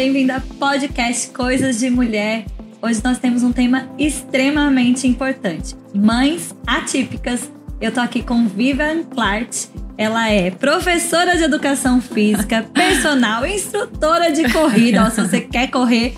[0.00, 2.46] bem-vindo ao podcast Coisas de Mulher.
[2.80, 7.52] Hoje nós temos um tema extremamente importante: mães atípicas.
[7.78, 9.66] Eu tô aqui com Vivian Clark.
[9.98, 15.04] Ela é professora de educação física, personal, instrutora de corrida.
[15.04, 16.14] Ó, se você quer correr,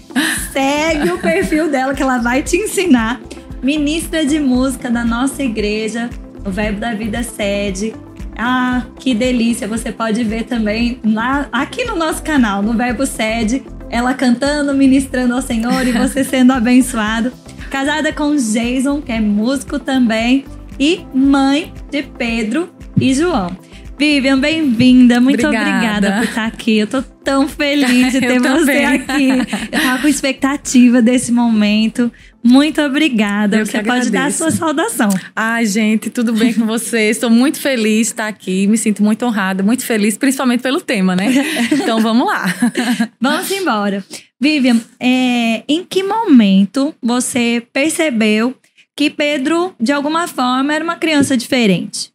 [0.53, 3.21] segue o perfil dela que ela vai te ensinar.
[3.61, 6.09] Ministra de música da nossa igreja,
[6.46, 7.93] o Verbo da Vida Sede.
[8.37, 9.69] Ah, que delícia!
[9.69, 15.34] Você pode ver também lá, aqui no nosso canal, no Verbo Sede, ela cantando, ministrando
[15.34, 17.30] ao Senhor e você sendo abençoado.
[17.70, 20.46] Casada com Jason, que é músico também,
[20.80, 23.55] e mãe de Pedro e João.
[23.98, 25.20] Vivian, bem-vinda.
[25.20, 25.77] Muito obrigada.
[25.77, 26.12] obrigada.
[26.16, 26.78] por estar aqui.
[26.78, 29.28] Eu tô tão feliz de ter você aqui.
[29.70, 32.10] Eu tava com expectativa desse momento.
[32.42, 33.59] Muito obrigada.
[33.59, 35.09] Eu você pode dar a sua saudação.
[35.36, 37.16] Ai, gente, tudo bem com vocês?
[37.16, 38.66] Estou muito feliz de estar aqui.
[38.66, 41.27] Me sinto muito honrada, muito feliz, principalmente pelo tema, né?
[41.70, 42.47] Então vamos lá.
[43.20, 44.05] vamos embora.
[44.41, 48.56] Vivian, é, em que momento você percebeu
[48.97, 52.11] que Pedro, de alguma forma, era uma criança diferente?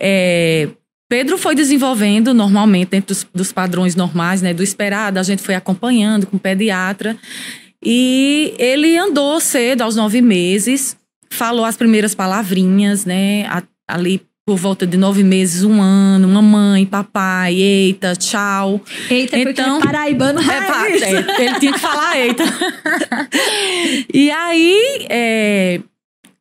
[0.00, 0.68] É,
[1.14, 5.54] Pedro foi desenvolvendo normalmente, dentro dos, dos, padrões normais, né, do esperado, a gente foi
[5.54, 7.16] acompanhando com o pediatra.
[7.80, 10.96] E ele andou cedo, aos nove meses,
[11.30, 13.48] falou as primeiras palavrinhas, né,
[13.86, 18.80] ali por volta de nove meses, um ano, mamãe, papai, eita, tchau.
[19.08, 22.42] Eita, então, porque é paraibano é, é, ele tinha que falar eita.
[24.12, 25.80] e aí, é,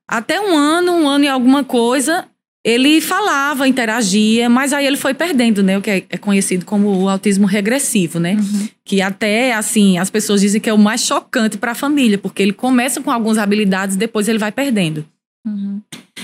[0.08, 2.26] até um ano, um ano e alguma coisa,
[2.64, 5.78] ele falava, interagia, mas aí ele foi perdendo, né?
[5.78, 8.36] O que é, é conhecido como o autismo regressivo, né?
[8.36, 8.70] Uhum.
[8.86, 12.42] Que até, assim, as pessoas dizem que é o mais chocante para a família, porque
[12.42, 15.06] ele começa com algumas habilidades, depois ele vai perdendo.
[15.46, 15.82] Uhum.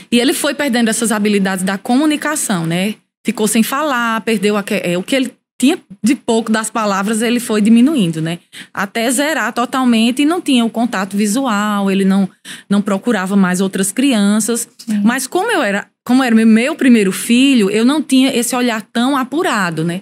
[0.10, 2.96] E ele foi perdendo essas habilidades da comunicação, né?
[3.26, 7.42] Ficou sem falar, perdeu a, é, o que ele tinha de pouco das palavras, ele
[7.42, 8.40] foi diminuindo, né?
[8.74, 12.30] Até zerar totalmente e não tinha o contato visual, ele não,
[12.70, 14.70] não procurava mais outras crianças.
[14.88, 15.02] Uhum.
[15.04, 19.16] Mas como eu era como era meu primeiro filho, eu não tinha esse olhar tão
[19.16, 20.02] apurado, né?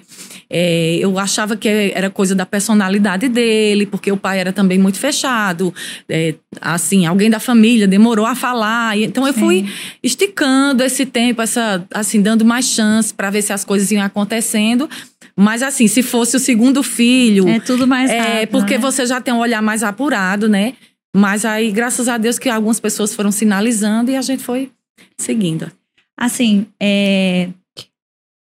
[0.49, 4.97] É, eu achava que era coisa da personalidade dele, porque o pai era também muito
[4.97, 5.73] fechado.
[6.07, 8.97] É, assim, alguém da família demorou a falar.
[8.97, 9.39] Então eu Sim.
[9.41, 9.65] fui
[10.01, 14.89] esticando esse tempo, essa, assim, dando mais chance para ver se as coisas iam acontecendo.
[15.35, 17.49] Mas assim, se fosse o segundo filho.
[17.49, 18.37] É tudo mais é, rápido.
[18.37, 18.79] É, porque né?
[18.79, 20.75] você já tem um olhar mais apurado, né?
[21.13, 24.71] Mas aí, graças a Deus, que algumas pessoas foram sinalizando e a gente foi
[25.17, 25.69] seguindo
[26.17, 27.49] assim, é,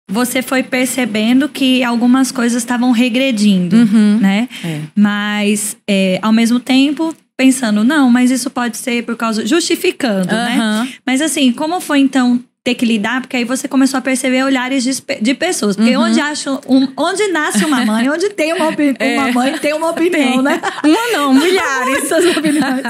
[0.09, 4.19] você foi percebendo que algumas coisas estavam regredindo, uhum.
[4.19, 4.47] né?
[4.63, 4.81] É.
[4.95, 9.45] Mas, é, ao mesmo tempo, pensando, não, mas isso pode ser por causa.
[9.45, 10.83] justificando, uhum.
[10.83, 10.89] né?
[11.05, 14.83] Mas, assim, como foi então ter que lidar, porque aí você começou a perceber olhares
[14.83, 15.75] de, de pessoas.
[15.75, 16.03] Porque uhum.
[16.03, 18.69] onde, acho um, onde nasce uma mãe, onde tem uma,
[18.99, 19.17] é.
[19.17, 20.41] uma mãe, tem uma opinião, tem.
[20.41, 20.61] né?
[20.83, 21.99] Uma não, milhares.
[22.09, 22.83] Muitas opiniões.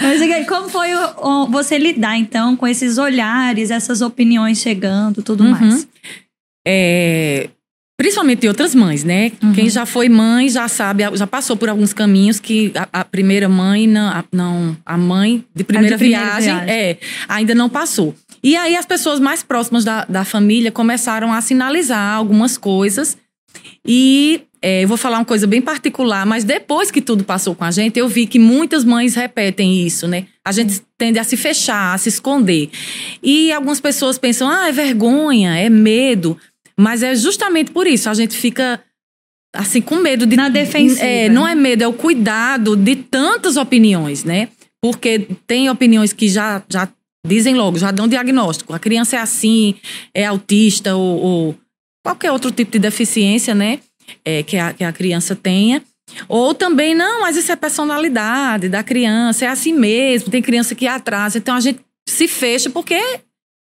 [0.00, 5.22] Mas aí, como foi o, o, você lidar, então, com esses olhares, essas opiniões chegando,
[5.22, 5.50] tudo uhum.
[5.50, 5.88] mais?
[6.66, 7.48] É,
[7.98, 9.32] Principalmente de outras mães, né?
[9.42, 9.54] Uhum.
[9.54, 13.48] Quem já foi mãe já sabe, já passou por alguns caminhos que a, a primeira
[13.48, 17.70] mãe, não a, não, a mãe de primeira, de primeira viagem, viagem, é, ainda não
[17.70, 18.14] passou.
[18.46, 23.18] E aí as pessoas mais próximas da, da família começaram a sinalizar algumas coisas.
[23.84, 27.64] E é, eu vou falar uma coisa bem particular, mas depois que tudo passou com
[27.64, 30.26] a gente, eu vi que muitas mães repetem isso, né?
[30.44, 32.70] A gente tende a se fechar, a se esconder.
[33.20, 36.38] E algumas pessoas pensam, ah, é vergonha, é medo.
[36.78, 38.80] Mas é justamente por isso, a gente fica
[39.52, 41.04] assim com medo de na defensiva.
[41.04, 44.50] É, não é medo, é o cuidado de tantas opiniões, né?
[44.80, 46.88] Porque tem opiniões que já já
[47.26, 48.72] dizem logo, já dão diagnóstico.
[48.72, 49.74] A criança é assim,
[50.14, 51.54] é autista ou, ou
[52.04, 53.80] qualquer outro tipo de deficiência, né?
[54.24, 55.82] É, que, a, que a criança tenha.
[56.28, 60.30] Ou também, não, mas isso é personalidade da criança, é assim mesmo.
[60.30, 61.38] Tem criança que atrasa.
[61.38, 63.00] Então a gente se fecha porque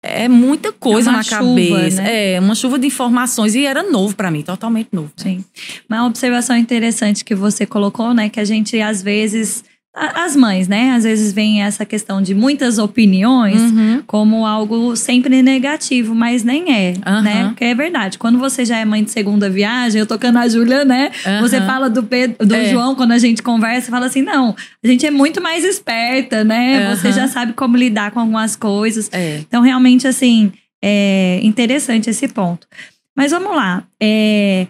[0.03, 2.01] é muita coisa é na chuva, cabeça.
[2.01, 2.33] Né?
[2.33, 3.55] É, uma chuva de informações.
[3.55, 5.11] E era novo para mim, totalmente novo.
[5.17, 5.43] Sim.
[5.89, 8.29] Uma observação interessante que você colocou, né?
[8.29, 9.63] Que a gente, às vezes
[9.95, 10.91] as mães, né?
[10.91, 14.03] Às vezes vem essa questão de muitas opiniões uhum.
[14.05, 17.21] como algo sempre negativo, mas nem é, uhum.
[17.21, 17.45] né?
[17.47, 18.17] Porque é verdade.
[18.17, 21.11] Quando você já é mãe de segunda viagem, eu tocando a Júlia, né?
[21.25, 21.41] Uhum.
[21.41, 22.65] Você fala do Pedro, do é.
[22.65, 26.93] João quando a gente conversa, fala assim: "Não, a gente é muito mais esperta, né?
[26.93, 29.09] Você já sabe como lidar com algumas coisas".
[29.13, 29.37] É.
[29.39, 30.51] Então, realmente assim,
[30.83, 32.67] é interessante esse ponto.
[33.15, 33.83] Mas vamos lá.
[34.01, 34.67] É,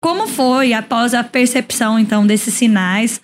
[0.00, 3.20] como foi após a percepção então desses sinais?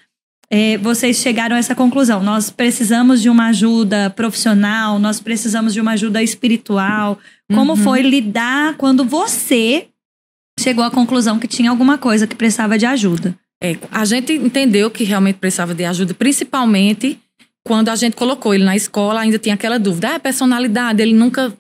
[0.53, 2.23] É, vocês chegaram a essa conclusão?
[2.23, 7.19] Nós precisamos de uma ajuda profissional, nós precisamos de uma ajuda espiritual.
[7.53, 7.77] Como uhum.
[7.77, 9.87] foi lidar quando você
[10.59, 13.37] chegou à conclusão que tinha alguma coisa que precisava de ajuda?
[13.63, 17.19] É, a gente entendeu que realmente precisava de ajuda, principalmente
[17.65, 21.53] quando a gente colocou ele na escola, ainda tinha aquela dúvida, ah, personalidade, ele nunca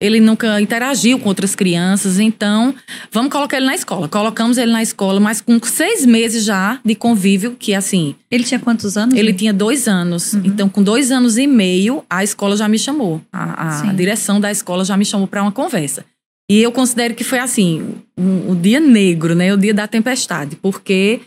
[0.00, 2.74] ele nunca interagiu com outras crianças, então
[3.10, 4.08] vamos colocar ele na escola.
[4.08, 8.14] Colocamos ele na escola, mas com seis meses já de convívio, que assim.
[8.30, 9.16] Ele tinha quantos anos?
[9.16, 10.34] Ele tinha dois anos.
[10.34, 10.42] Uhum.
[10.44, 13.22] Então, com dois anos e meio, a escola já me chamou.
[13.32, 16.04] A, a direção da escola já me chamou para uma conversa.
[16.48, 19.52] E eu considero que foi assim, o um, um dia negro, né?
[19.52, 21.20] O dia da tempestade, porque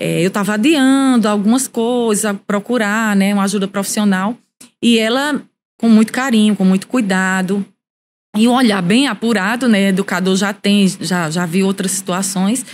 [0.00, 4.36] é, eu estava adiando algumas coisas, procurar, né, uma ajuda profissional.
[4.82, 5.42] E ela,
[5.78, 7.66] com muito carinho, com muito cuidado,
[8.38, 9.88] e um olhar bem apurado, né?
[9.88, 12.64] Educador já tem, já, já viu outras situações.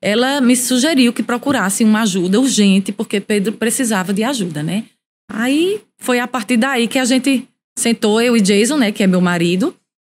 [0.00, 4.84] Ela me sugeriu que procurasse uma ajuda urgente, porque Pedro precisava de ajuda, né?
[5.32, 7.48] Aí foi a partir daí que a gente
[7.78, 9.74] sentou, eu e Jason, né, que é meu marido,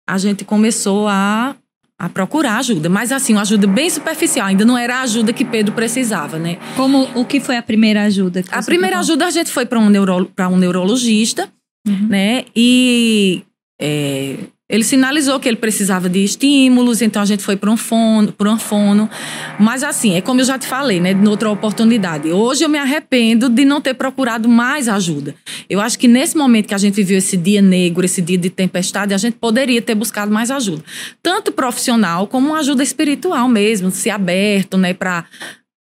[0.08, 1.56] a gente começou a,
[1.98, 2.90] a procurar ajuda.
[2.90, 6.58] Mas assim, uma ajuda bem superficial, ainda não era a ajuda que Pedro precisava, né?
[6.76, 8.44] Como o que foi a primeira ajuda?
[8.52, 11.50] a primeira ajuda a gente foi para um, neuro, um neurologista,
[11.88, 12.08] uhum.
[12.08, 12.44] né?
[12.54, 13.44] E
[13.80, 14.36] é,
[14.70, 18.52] ele sinalizou que ele precisava de estímulos, então a gente foi para um fono, para
[18.52, 19.10] um fono.
[19.58, 22.30] Mas assim, é como eu já te falei, né, em outra oportunidade.
[22.30, 25.34] Hoje eu me arrependo de não ter procurado mais ajuda.
[25.70, 28.50] Eu acho que nesse momento que a gente viveu esse dia negro, esse dia de
[28.50, 30.84] tempestade, a gente poderia ter buscado mais ajuda,
[31.24, 35.26] tanto profissional como uma ajuda espiritual mesmo, se aberto, né, para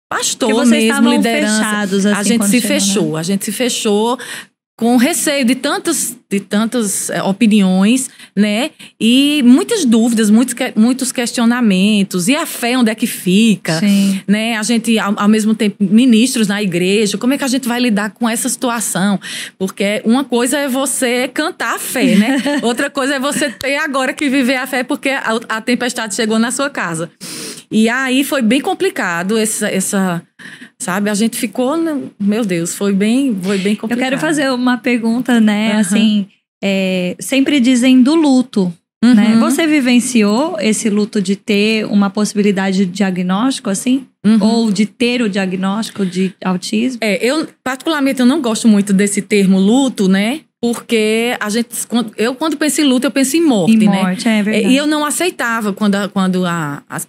[0.10, 1.58] pastor mesmo, liderança.
[1.58, 3.20] Fechados, assim, a gente se chegou, fechou, né?
[3.20, 4.18] a gente se fechou
[4.78, 8.70] com receio de tantas, de tantas é, opiniões, né?
[9.02, 12.28] E muitas dúvidas, muitos, muitos questionamentos.
[12.28, 13.80] E a fé, onde é que fica?
[13.80, 14.22] Sim.
[14.28, 14.56] Né?
[14.56, 17.80] A gente, ao, ao, mesmo tempo, ministros na igreja, como é que a gente vai
[17.80, 19.20] lidar com essa situação?
[19.58, 22.38] Porque uma coisa é você cantar a fé, né?
[22.62, 26.38] Outra coisa é você ter agora que viver a fé porque a, a tempestade chegou
[26.38, 27.10] na sua casa.
[27.72, 30.24] E aí foi bem complicado essa, essa
[30.80, 31.10] sabe?
[31.10, 31.76] A gente ficou,
[32.20, 34.00] meu Deus, foi bem, foi bem complicado.
[34.00, 35.74] Eu quero fazer uma pergunta, né?
[35.74, 35.80] Uhum.
[35.80, 36.28] Assim,
[36.64, 38.74] é, sempre dizem do luto.
[39.04, 39.10] Né?
[39.10, 39.16] Uhum.
[39.16, 39.36] Né?
[39.40, 44.08] Você vivenciou esse luto de ter uma possibilidade de diagnóstico, assim?
[44.26, 44.38] Uhum.
[44.42, 47.00] Ou de ter o diagnóstico de autismo?
[47.02, 50.42] É, eu, particularmente, eu não gosto muito desse termo luto, né?
[50.60, 51.70] Porque a gente,
[52.18, 54.02] eu quando penso em luto, eu penso em morte, em né?
[54.02, 54.74] morte, é verdade.
[54.74, 57.00] E eu não aceitava quando, a, quando a, a,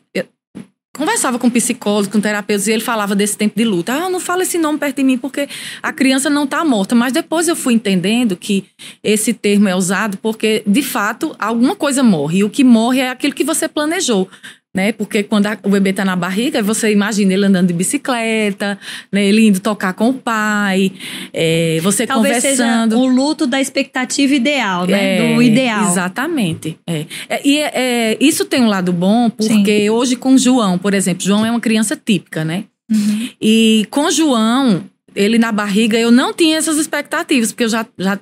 [0.98, 3.94] conversava com psicólogos, com terapeutas, e ele falava desse tempo de luta.
[3.94, 5.48] Ah, não fala esse nome perto de mim porque
[5.80, 6.94] a criança não está morta.
[6.94, 8.64] Mas depois eu fui entendendo que
[9.02, 12.38] esse termo é usado porque, de fato, alguma coisa morre.
[12.38, 14.28] E o que morre é aquilo que você planejou
[14.74, 14.92] né?
[14.92, 18.78] Porque quando a, o bebê tá na barriga, você imagina ele andando de bicicleta,
[19.10, 19.24] né?
[19.24, 20.92] Ele indo tocar com o pai,
[21.32, 22.92] é, você Talvez conversando.
[22.92, 25.16] Seja o luto da expectativa ideal, né?
[25.16, 25.90] É, Do ideal.
[25.90, 26.78] Exatamente.
[26.86, 27.06] É.
[27.28, 29.90] é e é, é, isso tem um lado bom, porque Sim.
[29.90, 32.64] hoje com João, por exemplo, João é uma criança típica, né?
[32.90, 33.28] Uhum.
[33.40, 34.84] E com João,
[35.14, 38.18] ele na barriga, eu não tinha essas expectativas, porque eu já, já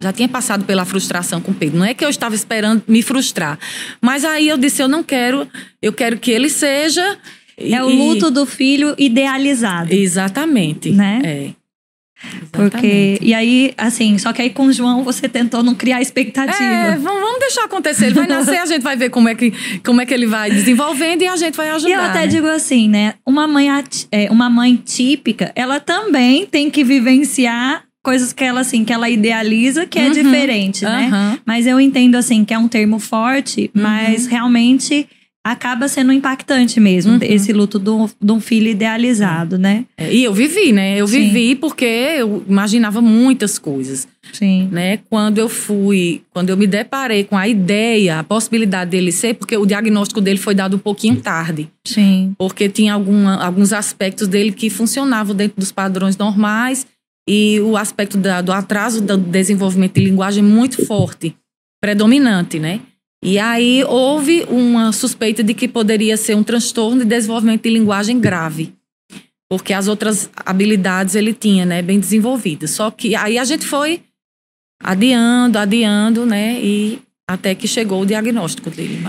[0.00, 1.78] já tinha passado pela frustração com Pedro.
[1.78, 3.58] Não é que eu estava esperando me frustrar.
[4.00, 5.48] Mas aí eu disse: eu não quero,
[5.82, 7.18] eu quero que ele seja.
[7.60, 9.92] É o luto do filho idealizado.
[9.92, 10.90] Exatamente.
[10.90, 11.20] Né?
[11.24, 11.58] É.
[12.20, 12.50] Exatamente.
[12.52, 16.62] Porque, e aí, assim, só que aí com o João você tentou não criar expectativa.
[16.62, 18.06] É, vamos deixar acontecer.
[18.06, 19.52] Ele vai nascer, a gente vai ver como é, que,
[19.84, 21.90] como é que ele vai desenvolvendo e a gente vai ajudar.
[21.90, 22.26] E eu até né?
[22.28, 23.14] digo assim, né?
[23.26, 23.68] Uma mãe,
[24.12, 29.10] é, uma mãe típica, ela também tem que vivenciar coisas que ela, assim, que ela
[29.10, 31.10] idealiza que é uhum, diferente, né?
[31.12, 31.38] Uhum.
[31.44, 33.82] Mas eu entendo, assim, que é um termo forte, uhum.
[33.82, 35.06] mas realmente
[35.44, 37.18] acaba sendo impactante mesmo, uhum.
[37.20, 39.84] esse luto de um filho idealizado, né?
[39.94, 40.96] É, e eu vivi, né?
[40.96, 41.20] Eu Sim.
[41.20, 44.08] vivi porque eu imaginava muitas coisas.
[44.32, 44.70] Sim.
[44.72, 45.00] Né?
[45.10, 49.56] Quando eu fui, quando eu me deparei com a ideia, a possibilidade dele ser, porque
[49.56, 51.68] o diagnóstico dele foi dado um pouquinho tarde.
[51.84, 52.34] Sim.
[52.38, 56.86] Porque tinha alguma, alguns aspectos dele que funcionavam dentro dos padrões normais
[57.28, 61.36] e o aspecto da, do atraso do desenvolvimento de linguagem muito forte,
[61.78, 62.80] predominante, né?
[63.22, 68.18] E aí houve uma suspeita de que poderia ser um transtorno de desenvolvimento de linguagem
[68.18, 68.72] grave,
[69.50, 72.70] porque as outras habilidades ele tinha, né, bem desenvolvidas.
[72.70, 74.02] Só que aí a gente foi
[74.82, 79.04] adiando, adiando, né, e até que chegou o diagnóstico dele.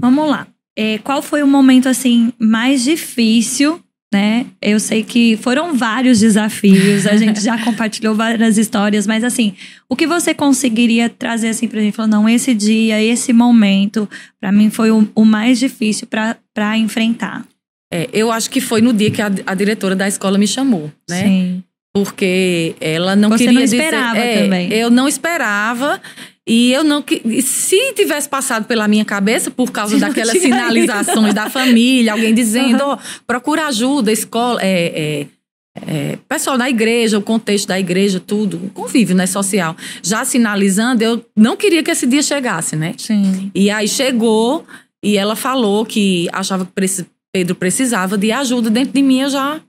[0.00, 0.48] Vamos lá.
[0.76, 3.80] É, qual foi o momento assim mais difícil
[4.12, 4.44] né?
[4.60, 9.54] Eu sei que foram vários desafios, a gente já compartilhou várias histórias, mas assim,
[9.88, 11.94] o que você conseguiria trazer assim pra gente?
[11.94, 17.44] Falou, não, esse dia, esse momento, para mim foi o, o mais difícil para enfrentar.
[17.92, 20.90] É, eu acho que foi no dia que a, a, diretora da escola me chamou,
[21.08, 21.22] né?
[21.22, 21.64] Sim.
[21.94, 24.72] Porque ela não você queria não esperava dizer, é, também.
[24.72, 26.00] Eu não esperava
[26.46, 27.04] E eu não.
[27.42, 32.92] Se tivesse passado pela minha cabeça, por causa daquelas sinalizações da família, alguém dizendo, uhum.
[32.94, 34.60] oh, procura ajuda, escola.
[34.62, 35.26] É, é,
[35.74, 39.76] é, pessoal da igreja, o contexto da igreja, tudo, convívio, né, social.
[40.02, 42.94] Já sinalizando, eu não queria que esse dia chegasse, né?
[42.98, 43.50] Sim.
[43.54, 44.66] E aí chegou
[45.02, 49.60] e ela falou que achava que Pedro precisava de ajuda dentro de mim, eu já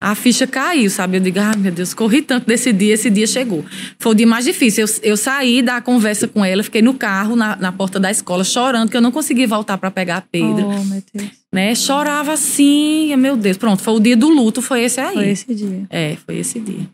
[0.00, 1.18] a ficha caiu, sabe?
[1.18, 3.62] Eu digo, ah, meu Deus, corri tanto desse dia, esse dia chegou.
[3.98, 4.86] Foi o dia mais difícil.
[4.86, 8.42] Eu, eu saí da conversa com ela, fiquei no carro, na, na porta da escola,
[8.42, 10.66] chorando, que eu não consegui voltar para pegar Pedro.
[10.68, 11.30] Oh, meu Deus.
[11.52, 11.74] Né?
[11.74, 13.58] Chorava assim, meu Deus.
[13.58, 15.14] Pronto, foi o dia do luto, foi esse aí.
[15.14, 15.86] Foi esse dia.
[15.90, 16.88] É, foi esse dia.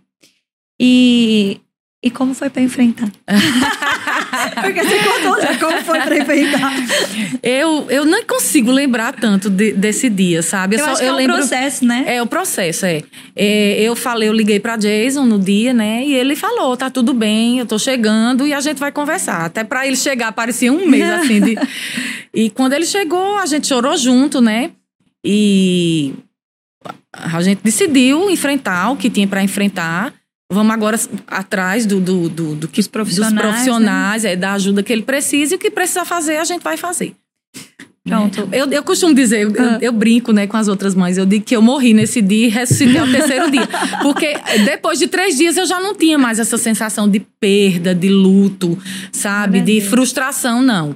[0.81, 1.61] E
[2.07, 3.11] e como foi para enfrentar?
[4.63, 6.73] Porque você contou já como foi para enfrentar.
[7.43, 10.77] Eu, eu não consigo lembrar tanto de, desse dia, sabe?
[10.77, 12.05] Eu, eu só, acho eu é lembro, o processo, né?
[12.07, 13.03] É o processo, é.
[13.35, 13.81] é.
[13.81, 16.05] Eu falei, eu liguei para Jason no dia, né?
[16.05, 19.47] E ele falou, tá tudo bem, eu tô chegando e a gente vai conversar.
[19.47, 21.41] Até para ele chegar, parecia um mês, assim.
[21.41, 21.59] De...
[22.33, 24.71] e quando ele chegou, a gente chorou junto, né?
[25.25, 26.15] E
[27.13, 30.15] a gente decidiu enfrentar o que tinha para enfrentar.
[30.51, 34.33] Vamos agora atrás do, do, do, do que, dos profissionais, dos profissionais né?
[34.33, 37.15] é, da ajuda que ele precisa e o que precisa fazer, a gente vai fazer.
[38.07, 38.49] Pronto.
[38.53, 39.79] Eu, eu costumo dizer, eu, ah.
[39.83, 42.49] eu, brinco né, com as outras mães, eu digo que eu morri nesse dia e
[42.49, 43.69] ressuscitei ao terceiro dia.
[44.01, 44.35] Porque
[44.65, 48.79] depois de três dias eu já não tinha mais essa sensação de perda, de luto,
[49.11, 49.61] sabe?
[49.61, 50.95] de frustração, não.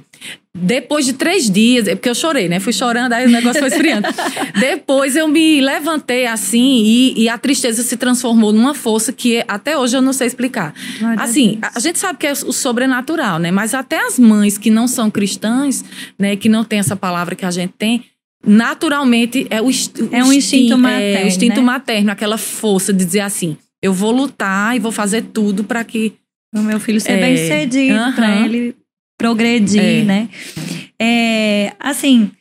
[0.53, 2.59] Depois de três dias, é porque eu chorei, né?
[2.59, 4.07] Fui chorando, aí o negócio foi esfriando.
[4.59, 9.77] Depois eu me levantei assim e, e, a tristeza se transformou numa força que até
[9.77, 10.73] hoje eu não sei explicar.
[10.99, 13.49] Glória assim, a, a, gente sabe que é o sobrenatural, né?
[13.49, 15.85] Mas até as mães que não são cristãs,
[16.19, 16.35] né?
[16.35, 18.03] Que não tem essa palavra que a gente tem,
[18.45, 19.71] naturalmente é o, o
[20.11, 21.65] é um instinto materno, é, o instinto né?
[21.65, 26.13] materno, aquela força de dizer assim, eu vou lutar e vou fazer tudo para que
[26.53, 28.15] o meu filho ser é, bem sucedido, uh -huh.
[28.15, 28.75] para ele
[29.21, 30.03] progredir, é.
[30.03, 30.29] né?
[30.99, 32.31] É, assim,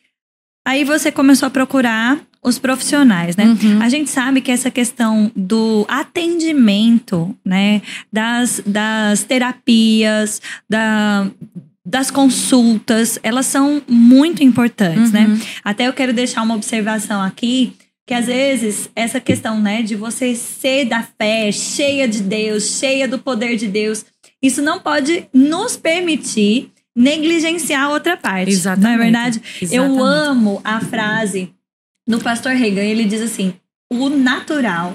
[0.66, 3.44] aí você começou a procurar os profissionais, né?
[3.44, 3.82] Uhum.
[3.82, 11.26] A gente sabe que essa questão do atendimento, né, das, das terapias, da,
[11.84, 15.26] das consultas, elas são muito importantes, né?
[15.26, 15.34] uhum.
[15.34, 15.40] né?
[15.62, 17.74] Até eu quero deixar uma observação aqui,
[18.06, 23.06] que às vezes essa questão, né, de você ser da fé, cheia de Deus, cheia
[23.06, 24.04] do poder de Deus,
[24.42, 28.50] isso não pode nos permitir negligenciar outra parte.
[28.50, 28.84] Exatamente.
[28.84, 29.42] Não é verdade?
[29.60, 29.98] Exatamente.
[29.98, 31.52] Eu amo a frase
[32.08, 32.82] do pastor Reagan.
[32.82, 33.54] Ele diz assim:
[33.92, 34.94] o natural,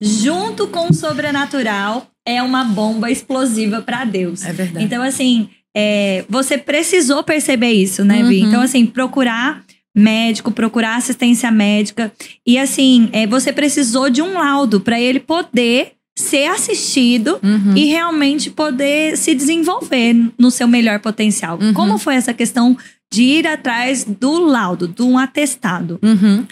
[0.00, 4.44] junto com o sobrenatural, é uma bomba explosiva para Deus.
[4.44, 4.84] É verdade.
[4.84, 8.42] Então, assim, é, você precisou perceber isso, né, Vi?
[8.42, 8.48] Uhum.
[8.48, 12.12] Então, assim, procurar médico, procurar assistência médica.
[12.46, 17.76] E, assim, é, você precisou de um laudo para ele poder ser assistido uhum.
[17.76, 21.58] e realmente poder se desenvolver no seu melhor potencial.
[21.60, 21.74] Uhum.
[21.74, 22.76] Como foi essa questão
[23.12, 25.98] de ir atrás do laudo, de um atestado?
[26.02, 26.46] Uhum.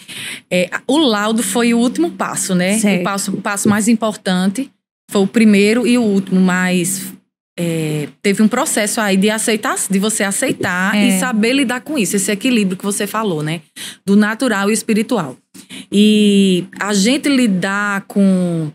[0.51, 2.79] É, o laudo foi o último passo, né?
[2.79, 3.01] Certo.
[3.01, 4.71] O passo, o passo mais importante
[5.11, 7.13] foi o primeiro e o último, mas
[7.59, 11.09] é, teve um processo aí de aceitar, de você aceitar é.
[11.09, 13.61] e saber lidar com isso, esse equilíbrio que você falou, né?
[14.05, 15.37] Do natural e espiritual.
[15.91, 18.71] E a gente lidar com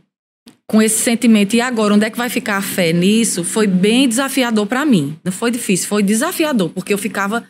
[0.67, 3.43] com esse sentimento, e agora, onde é que vai ficar a fé nisso?
[3.43, 5.15] Foi bem desafiador para mim.
[5.23, 7.43] Não foi difícil, foi desafiador, porque eu ficava.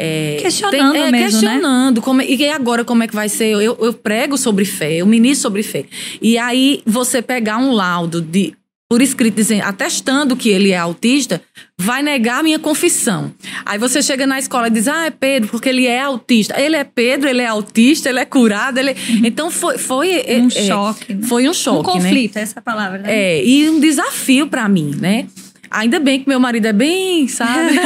[0.00, 1.22] É, questionando tem, é, mesmo, né?
[1.24, 2.02] questionando né?
[2.04, 5.42] como, e agora como é que vai ser eu, eu prego sobre fé eu ministro
[5.42, 5.86] sobre fé
[6.22, 8.54] e aí você pegar um laudo de
[8.88, 11.42] por escrito dizendo, atestando que ele é autista,
[11.76, 13.32] vai negar a minha confissão.
[13.66, 16.58] Aí você chega na escola e diz: Ah, é Pedro, porque ele é autista.
[16.58, 18.78] Ele é Pedro, ele é autista, ele é curado.
[18.78, 18.92] Ele...
[18.92, 19.26] Uhum.
[19.26, 19.76] Então foi.
[19.76, 21.14] foi um é, choque.
[21.14, 21.26] Né?
[21.26, 21.90] Foi um choque.
[21.90, 22.02] Um né?
[22.02, 22.42] conflito, né?
[22.42, 23.14] essa palavra, né?
[23.14, 25.26] É, e um desafio para mim, né?
[25.70, 27.78] Ainda bem que meu marido é bem, sabe?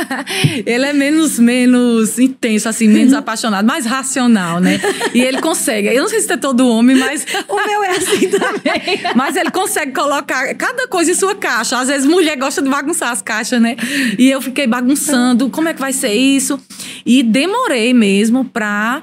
[0.66, 4.80] ele é menos, menos intenso, assim, menos apaixonado, mais racional, né?
[5.12, 5.88] E ele consegue.
[5.88, 7.26] Eu não sei se é todo homem, mas.
[7.48, 9.00] o meu é assim também.
[9.14, 11.78] mas ele consegue colocar cada coisa em sua caixa.
[11.78, 13.76] Às vezes mulher gosta de bagunçar as caixas, né?
[14.18, 15.50] E eu fiquei bagunçando.
[15.50, 16.60] Como é que vai ser isso?
[17.04, 19.02] E demorei mesmo pra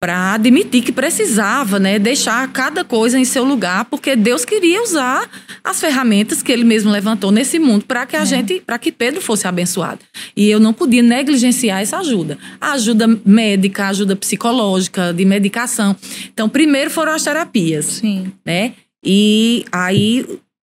[0.00, 5.28] para admitir que precisava, né, deixar cada coisa em seu lugar, porque Deus queria usar
[5.62, 8.24] as ferramentas que ele mesmo levantou nesse mundo para que a é.
[8.24, 10.00] gente, para que Pedro fosse abençoado.
[10.34, 12.38] E eu não podia negligenciar essa ajuda.
[12.58, 15.94] A ajuda médica, a ajuda psicológica, de medicação.
[16.32, 18.32] Então, primeiro foram as terapias, Sim.
[18.44, 18.72] né?
[19.04, 20.26] E aí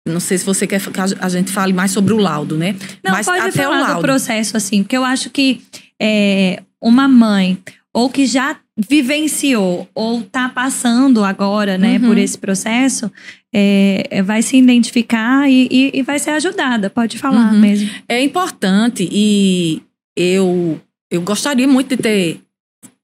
[0.08, 2.74] não sei se você quer que a gente fale mais sobre o laudo, né?
[3.04, 3.94] Não, Mas pode até falar o laudo.
[3.96, 5.60] do processo assim, porque eu acho que
[6.00, 7.58] é, uma mãe
[7.92, 12.08] ou que já vivenciou ou está passando agora, né, uhum.
[12.08, 13.10] por esse processo,
[13.52, 16.88] é, é, vai se identificar e, e, e, vai ser ajudada.
[16.88, 17.58] Pode falar uhum.
[17.58, 17.90] mesmo.
[18.08, 19.82] É importante e
[20.16, 20.80] eu,
[21.10, 22.40] eu gostaria muito de ter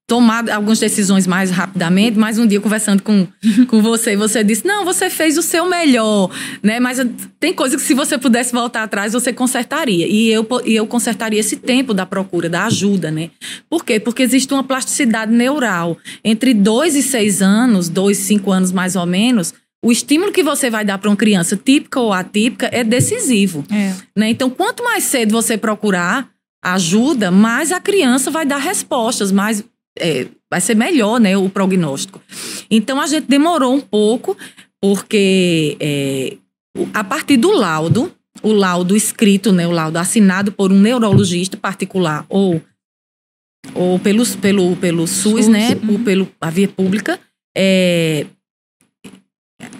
[0.06, 3.26] tomado algumas decisões mais rapidamente, mas um dia conversando com,
[3.68, 6.30] com você, você disse, não, você fez o seu melhor,
[6.62, 6.78] né?
[6.78, 6.98] Mas
[7.40, 10.06] tem coisa que se você pudesse voltar atrás, você consertaria.
[10.06, 13.30] E eu, e eu consertaria esse tempo da procura, da ajuda, né?
[13.68, 13.98] Por quê?
[13.98, 15.96] Porque existe uma plasticidade neural.
[16.22, 20.68] Entre dois e seis anos, dois, cinco anos mais ou menos, o estímulo que você
[20.68, 23.64] vai dar para uma criança típica ou atípica é decisivo.
[23.70, 23.94] É.
[24.16, 24.30] Né?
[24.30, 26.28] Então, quanto mais cedo você procurar
[26.62, 29.62] ajuda, mais a criança vai dar respostas, mais
[29.98, 32.20] é, vai ser melhor, né, o prognóstico.
[32.70, 34.36] Então a gente demorou um pouco,
[34.80, 36.36] porque é,
[36.92, 42.26] a partir do laudo, o laudo escrito, né, o laudo assinado por um neurologista particular
[42.28, 42.60] ou,
[43.74, 46.02] ou pelos, pelo, pelo SUS, SUS né, uhum.
[46.02, 47.18] pelo, a via pública,
[47.56, 48.26] é,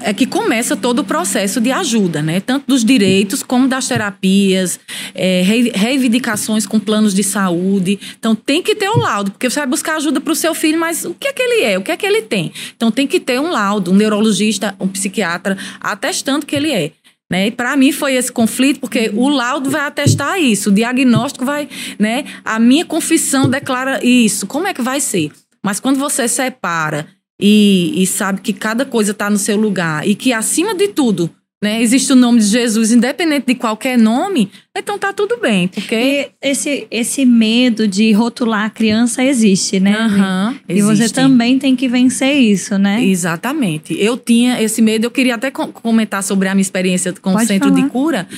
[0.04, 2.38] é que começa todo o processo de ajuda, né?
[2.38, 4.78] Tanto dos direitos como das terapias,
[5.14, 5.42] é,
[5.75, 7.99] reivindicações com planos de saúde.
[8.18, 10.78] Então tem que ter um laudo, porque você vai buscar ajuda para o seu filho,
[10.78, 11.78] mas o que é que ele é?
[11.78, 12.52] O que é que ele tem?
[12.76, 16.92] Então tem que ter um laudo, um neurologista, um psiquiatra atestando que ele é.
[17.30, 17.46] Né?
[17.46, 21.66] E para mim foi esse conflito, porque o laudo vai atestar isso, o diagnóstico vai,
[21.99, 22.25] né?
[22.44, 24.46] A minha confissão declara isso.
[24.46, 25.32] Como é que vai ser?
[25.64, 27.08] Mas quando você separa
[27.40, 31.30] e, e sabe que cada coisa está no seu lugar e que, acima de tudo,
[31.64, 35.94] né, existe o nome de Jesus, independente de qualquer nome, então tá tudo bem, porque...
[35.94, 39.97] E esse, esse medo de rotular a criança existe, né?
[40.06, 43.02] Uhum, e você também tem que vencer isso, né?
[43.02, 43.97] Exatamente.
[43.99, 47.47] Eu tinha esse medo, eu queria até comentar sobre a minha experiência com Pode o
[47.47, 47.80] centro falar.
[47.80, 48.28] de cura,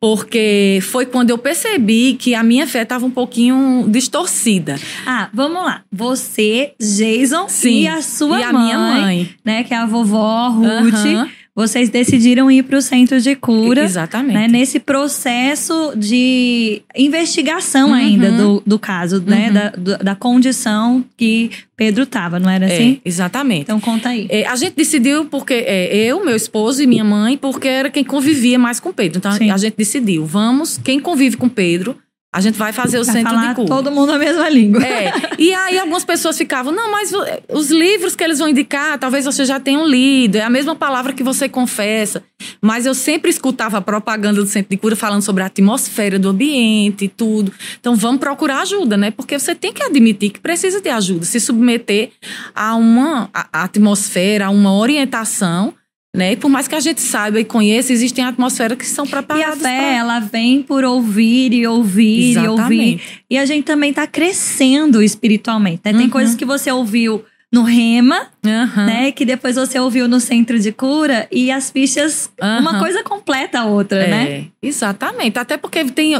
[0.00, 4.76] porque foi quando eu percebi que a minha fé estava um pouquinho distorcida.
[5.04, 5.82] Ah, vamos lá.
[5.92, 9.84] Você, Jason Sim, e a sua e a mãe, minha mãe, né, que é a
[9.84, 11.04] vovó Ruth.
[11.04, 13.82] Uhum vocês decidiram ir para o centro de cura.
[13.82, 14.34] Exatamente.
[14.34, 17.94] Né, nesse processo de investigação uhum.
[17.94, 19.52] ainda do, do caso, né, uhum.
[19.52, 19.72] né?
[19.76, 23.00] Da, da condição que Pedro estava, não era é, assim?
[23.04, 23.62] É, exatamente.
[23.62, 24.26] Então conta aí.
[24.28, 28.04] É, a gente decidiu porque é, eu, meu esposo e minha mãe, porque era quem
[28.04, 29.18] convivia mais com Pedro.
[29.18, 29.50] Então Sim.
[29.50, 31.96] a gente decidiu, vamos, quem convive com Pedro,
[32.32, 33.66] a gente vai fazer o vai centro de cura.
[33.66, 34.84] todo mundo a mesma língua.
[34.86, 35.12] É.
[35.36, 37.12] E aí algumas pessoas ficavam, não, mas
[37.48, 41.12] os livros que eles vão indicar, talvez você já tenha lido, é a mesma palavra
[41.12, 42.22] que você confessa.
[42.60, 46.28] Mas eu sempre escutava a propaganda do centro de cura falando sobre a atmosfera do
[46.28, 47.52] ambiente e tudo.
[47.80, 49.10] Então vamos procurar ajuda, né?
[49.10, 52.10] Porque você tem que admitir que precisa de ajuda, se submeter
[52.54, 55.74] a uma atmosfera, a uma orientação
[56.14, 56.32] né?
[56.32, 59.60] E por mais que a gente saiba e conheça, existem atmosferas que são preparadas.
[59.60, 59.92] E a fé, pra...
[59.92, 62.50] ela vem por ouvir e ouvir Exatamente.
[62.50, 63.02] e ouvir.
[63.30, 65.82] E a gente também está crescendo espiritualmente.
[65.84, 65.92] Né?
[65.92, 66.10] Tem uhum.
[66.10, 68.86] coisas que você ouviu no Rema, uhum.
[68.86, 69.12] né?
[69.12, 72.60] Que depois você ouviu no centro de cura e as fichas, uhum.
[72.60, 74.44] uma coisa completa a outra, é, né?
[74.62, 75.38] Exatamente.
[75.38, 76.14] Até porque tem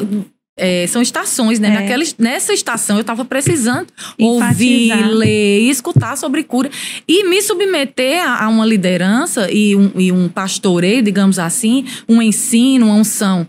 [0.61, 1.69] é, são estações, né?
[1.69, 1.73] É.
[1.73, 6.71] Naquela, nessa estação eu estava precisando ouvir, ler e escutar sobre cura.
[7.09, 12.21] E me submeter a, a uma liderança e um, e um pastoreio, digamos assim, um
[12.21, 13.49] ensino, uma unção.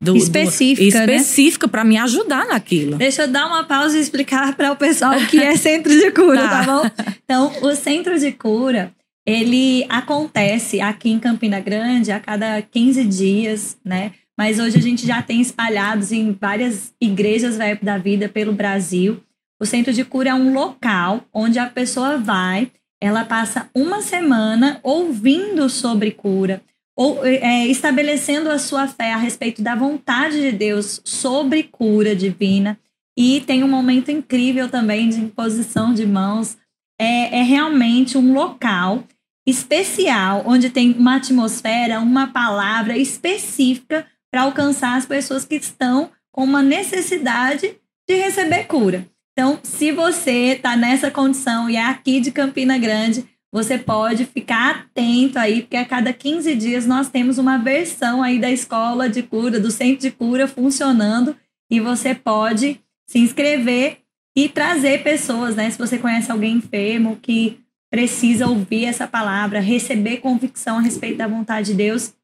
[0.00, 1.70] Do, específica, do, específica né?
[1.70, 2.96] para me ajudar naquilo.
[2.96, 6.10] Deixa eu dar uma pausa e explicar para o pessoal o que é centro de
[6.10, 6.64] cura, tá.
[6.64, 6.90] tá bom?
[7.24, 8.92] Então, o centro de cura,
[9.26, 14.12] ele acontece aqui em Campina Grande a cada 15 dias, né?
[14.42, 19.22] Mas hoje a gente já tem espalhados em várias igrejas da vida pelo Brasil.
[19.62, 24.80] O centro de cura é um local onde a pessoa vai, ela passa uma semana
[24.82, 26.60] ouvindo sobre cura,
[26.96, 32.76] ou é, estabelecendo a sua fé a respeito da vontade de Deus sobre cura divina.
[33.16, 36.58] E tem um momento incrível também de imposição de mãos.
[37.00, 39.04] É, é realmente um local
[39.46, 46.44] especial, onde tem uma atmosfera, uma palavra específica para alcançar as pessoas que estão com
[46.44, 47.76] uma necessidade
[48.08, 49.06] de receber cura.
[49.32, 54.70] Então, se você está nessa condição e é aqui de Campina Grande, você pode ficar
[54.70, 59.22] atento aí, porque a cada 15 dias nós temos uma versão aí da escola de
[59.22, 61.36] cura, do centro de cura funcionando,
[61.70, 63.98] e você pode se inscrever
[64.34, 65.70] e trazer pessoas, né?
[65.70, 71.28] Se você conhece alguém enfermo que precisa ouvir essa palavra, receber convicção a respeito da
[71.28, 72.14] vontade de Deus,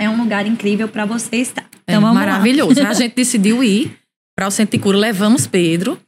[0.00, 1.66] é um lugar incrível para você estar.
[1.82, 2.82] Então, é maravilhoso.
[2.82, 2.90] Lá.
[2.90, 3.96] A gente decidiu ir
[4.36, 5.98] para o Centro de Cura, levamos Pedro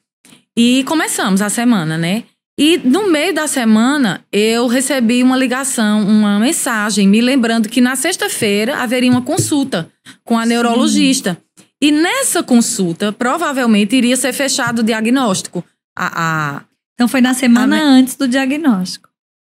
[0.57, 2.25] e começamos a semana, né?
[2.59, 7.94] E no meio da semana, eu recebi uma ligação, uma mensagem, me lembrando que na
[7.94, 9.90] sexta-feira haveria uma consulta
[10.25, 10.49] com a Sim.
[10.49, 11.37] neurologista.
[11.81, 15.62] E nessa consulta, provavelmente iria ser fechado o diagnóstico.
[15.94, 16.62] A, a,
[16.94, 19.06] Então foi na semana antes do diagnóstico.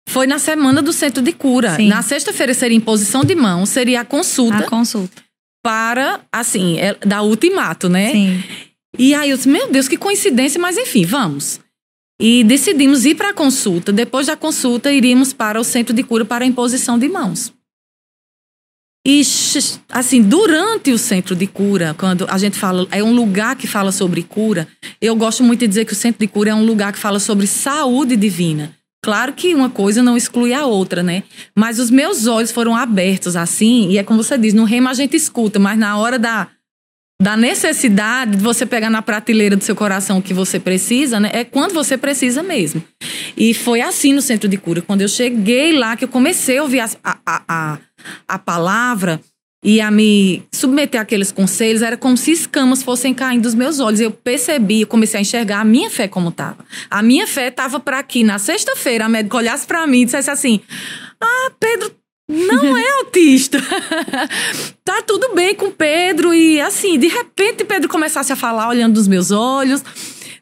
[0.07, 1.75] Foi na semana do centro de cura.
[1.75, 1.87] Sim.
[1.89, 5.21] Na sexta-feira seria imposição de mão, seria a consulta A consulta.
[5.61, 8.11] para, assim, é, dar ultimato, né?
[8.13, 8.43] Sim.
[8.97, 11.59] E aí eu disse, meu Deus, que coincidência, mas enfim, vamos.
[12.19, 13.91] E decidimos ir para a consulta.
[13.91, 17.53] Depois da consulta, iríamos para o centro de cura para a imposição de mãos.
[19.05, 19.21] E,
[19.89, 23.91] assim, durante o centro de cura, quando a gente fala, é um lugar que fala
[23.91, 24.67] sobre cura,
[24.99, 27.19] eu gosto muito de dizer que o centro de cura é um lugar que fala
[27.19, 28.76] sobre saúde divina.
[29.07, 31.23] Claro que uma coisa não exclui a outra, né?
[31.55, 34.93] Mas os meus olhos foram abertos assim, e é como você diz, no rema a
[34.93, 36.49] gente escuta, mas na hora da,
[37.21, 41.29] da necessidade de você pegar na prateleira do seu coração o que você precisa, né?
[41.31, 42.83] É quando você precisa mesmo.
[43.37, 44.81] E foi assim no centro de cura.
[44.81, 47.77] Quando eu cheguei lá, que eu comecei a ouvir a, a, a,
[48.27, 49.21] a palavra
[49.67, 53.99] e a me submeter àqueles conselhos, era como se escamas fossem caindo dos meus olhos.
[53.99, 56.59] Eu percebi, eu comecei a enxergar a minha fé como estava.
[56.89, 58.23] A minha fé estava para aqui.
[58.23, 60.61] Na sexta-feira, a médica olhasse para mim e dissesse assim:
[61.19, 61.91] Ah, Pedro
[62.29, 63.59] não é autista.
[64.85, 66.33] tá tudo bem com Pedro.
[66.33, 69.83] E assim, de repente, Pedro começasse a falar olhando nos meus olhos.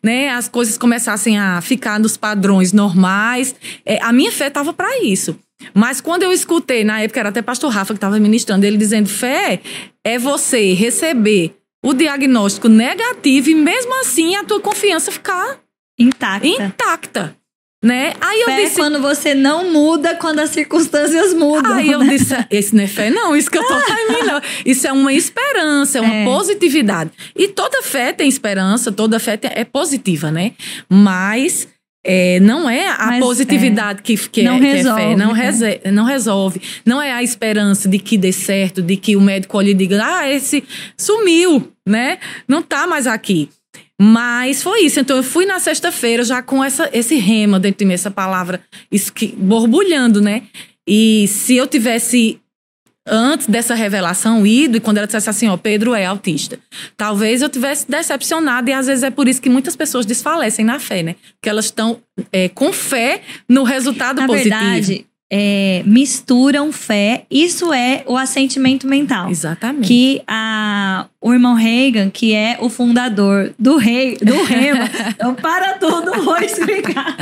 [0.03, 3.55] Né, as coisas começassem a ficar nos padrões normais.
[3.83, 5.35] É, a minha fé estava para isso.
[5.73, 9.09] Mas quando eu escutei, na época era até pastor Rafa que estava ministrando, ele dizendo:
[9.09, 9.59] fé
[10.03, 15.59] é você receber o diagnóstico negativo e mesmo assim a tua confiança ficar
[15.99, 16.47] Intacta.
[16.47, 17.35] intacta.
[17.83, 18.15] Né?
[18.19, 18.75] Aí eu Fé é disse.
[18.77, 21.75] quando você não muda quando as circunstâncias mudam.
[21.75, 22.17] Aí eu né?
[22.17, 24.41] disse, esse não é fé, não, isso que eu tô mim, não.
[24.65, 26.25] Isso é uma esperança, é uma É.
[26.25, 27.11] positividade.
[27.35, 30.53] E toda fé tem esperança, toda fé tem- é positiva, né?
[30.89, 31.67] Mas
[32.07, 35.15] é, não é a Mas, positividade que, que, Não é, que é resolve, fé.
[35.15, 35.91] Não, né?
[35.91, 36.61] não resolve.
[36.85, 39.99] Não é a esperança de que dê certo, de que o médico olhe e diga,
[40.05, 40.63] ah, esse
[40.95, 42.19] sumiu, né?
[42.47, 43.49] Não tá mais aqui.
[43.99, 44.99] Mas foi isso.
[44.99, 48.61] Então eu fui na sexta-feira já com essa, esse rema dentro de mim, essa palavra
[49.15, 50.43] que, borbulhando, né?
[50.87, 52.39] E se eu tivesse,
[53.05, 56.57] antes dessa revelação, ido, e quando ela dissesse assim, ó, Pedro é autista,
[56.97, 60.79] talvez eu tivesse decepcionado, e às vezes é por isso que muitas pessoas desfalecem na
[60.79, 61.15] fé, né?
[61.35, 61.99] Porque elas estão
[62.31, 64.55] é, com fé no resultado Na positivo.
[64.59, 67.25] verdade, é, misturam fé.
[67.29, 69.29] Isso é o assentimento mental.
[69.29, 69.87] Exatamente.
[69.87, 75.73] Que a, o irmão Reagan, que é o fundador do rei, do Rema, então para
[75.73, 77.17] tudo, vou explicar.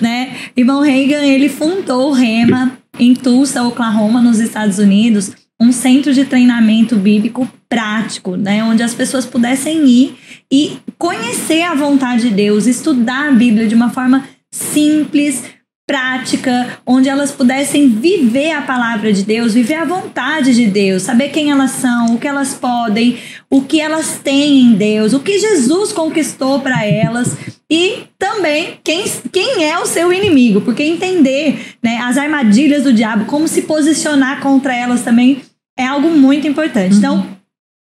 [0.00, 0.34] né?
[0.56, 6.24] Irmão Reagan, ele fundou o Rema em Tulsa, Oklahoma, nos Estados Unidos, um centro de
[6.24, 8.62] treinamento bíblico prático, né?
[8.64, 10.16] Onde as pessoas pudessem ir
[10.50, 15.42] e conhecer a vontade de Deus, estudar a Bíblia de uma forma simples,
[15.86, 21.28] prática, onde elas pudessem viver a palavra de Deus, viver a vontade de Deus, saber
[21.28, 23.18] quem elas são, o que elas podem,
[23.50, 27.36] o que elas têm em Deus, o que Jesus conquistou para elas
[27.70, 33.26] e também quem, quem é o seu inimigo, porque entender né, as armadilhas do diabo,
[33.26, 35.42] como se posicionar contra elas também
[35.78, 36.96] é algo muito importante.
[36.96, 37.26] Então,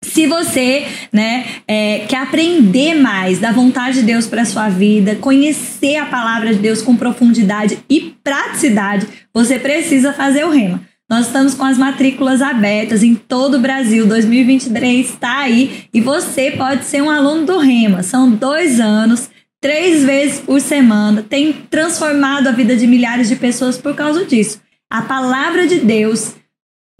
[0.03, 5.97] se você né, é, quer aprender mais da vontade de Deus para sua vida, conhecer
[5.97, 10.81] a palavra de Deus com profundidade e praticidade, você precisa fazer o rema.
[11.09, 14.07] Nós estamos com as matrículas abertas em todo o Brasil.
[14.07, 18.01] 2023 está aí e você pode ser um aluno do Rema.
[18.01, 21.21] São dois anos, três vezes por semana.
[21.21, 24.61] Tem transformado a vida de milhares de pessoas por causa disso.
[24.89, 26.33] A palavra de Deus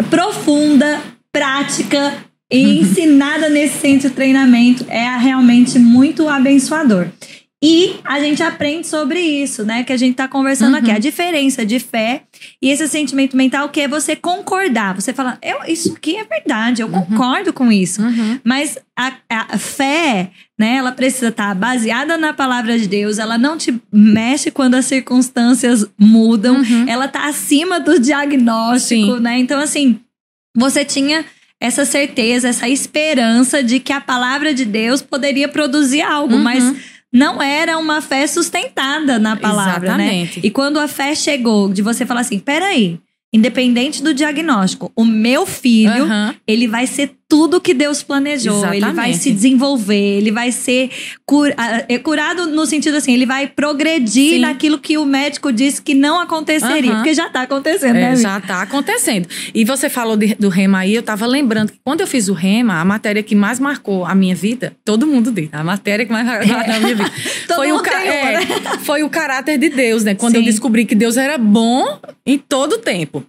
[0.10, 1.00] profunda,
[1.32, 2.14] prática
[2.52, 7.08] e ensinada nesse centro de treinamento é realmente muito abençoador.
[7.64, 9.84] E a gente aprende sobre isso, né?
[9.84, 10.90] Que a gente tá conversando aqui.
[10.90, 12.24] A diferença de fé
[12.60, 14.96] e esse sentimento mental que é você concordar.
[14.96, 18.02] Você fala, eu, isso aqui é verdade, eu concordo com isso.
[18.02, 18.40] Uhum.
[18.44, 23.56] Mas a, a fé, né, ela precisa estar baseada na palavra de Deus, ela não
[23.60, 26.86] te mexe quando as circunstâncias mudam, Uhum.
[26.90, 29.20] ela tá acima do diagnóstico, Sim.
[29.20, 29.38] né?
[29.38, 30.00] Então, assim,
[30.58, 31.24] você tinha
[31.62, 36.42] essa certeza, essa esperança de que a palavra de Deus poderia produzir algo, Uhum.
[36.42, 36.76] mas
[37.14, 40.40] não era uma fé sustentada na palavra, Exatamente.
[40.40, 40.42] né?
[40.46, 43.00] E quando a fé chegou, de você falar assim, peraí,
[43.32, 46.36] independente do diagnóstico, o meu filho, Aham.
[46.48, 48.58] ele vai ser tudo que Deus planejou.
[48.74, 49.18] Ele vai Exatamente.
[49.20, 50.90] se desenvolver, ele vai ser
[51.26, 54.40] cur- ah, é curado no sentido assim, ele vai progredir Sim.
[54.40, 58.16] naquilo que o médico disse que não aconteceria, porque já tá acontecendo, É, né?
[58.18, 59.30] já tá acontecendo.
[59.56, 62.34] E você falou de- do rema aí, eu tava lembrando que quando eu fiz o
[62.34, 66.12] rema, a matéria que mais marcou a minha vida, todo mundo diz, a matéria que
[66.12, 67.06] mais marcou a minha vida.
[67.48, 68.46] Todo foi, o uma, é,
[68.84, 70.16] foi o caráter de Deus, né?
[70.16, 70.48] Quando eu Sim.
[70.48, 73.24] descobri que Deus era bom em todo o tempo.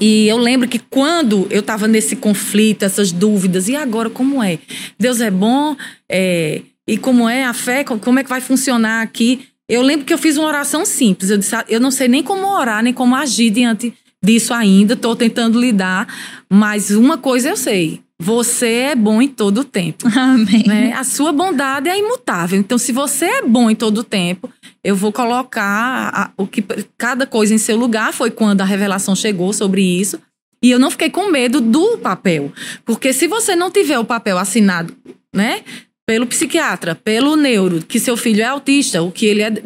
[0.00, 4.58] E eu lembro que quando eu tava nesse conflito, essas dúvidas, e agora como é?
[4.98, 5.76] Deus é bom?
[6.08, 7.82] É, e como é a fé?
[7.84, 9.48] Co- Como é que vai funcionar aqui?
[9.68, 11.28] eu lembro que eu fiz uma oração simples.
[11.28, 14.94] Eu disse, ah, eu não sei nem como orar, nem como agir diante disso ainda.
[14.94, 16.06] Estou tentando lidar,
[16.48, 20.08] mas uma coisa eu sei: você é bom em todo o tempo.
[20.16, 20.64] Amém.
[20.66, 20.92] Né?
[20.92, 22.58] A sua bondade é imutável.
[22.58, 24.50] Então, se você é bom em todo o tempo,
[24.82, 26.64] eu vou colocar a, o que
[26.96, 28.12] cada coisa em seu lugar.
[28.12, 30.20] Foi quando a revelação chegou sobre isso.
[30.62, 32.52] E eu não fiquei com medo do papel.
[32.84, 34.94] Porque se você não tiver o papel assinado,
[35.34, 35.62] né?
[36.06, 39.62] Pelo psiquiatra, pelo neuro, que seu filho é autista, ou que ele é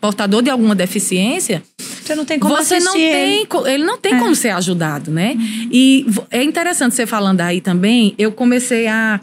[0.00, 4.18] portador de alguma deficiência, você não tem como você não tem, ele não tem é.
[4.18, 5.32] como ser ajudado, né?
[5.32, 5.68] Uhum.
[5.70, 9.20] E é interessante você falando aí também, eu comecei a,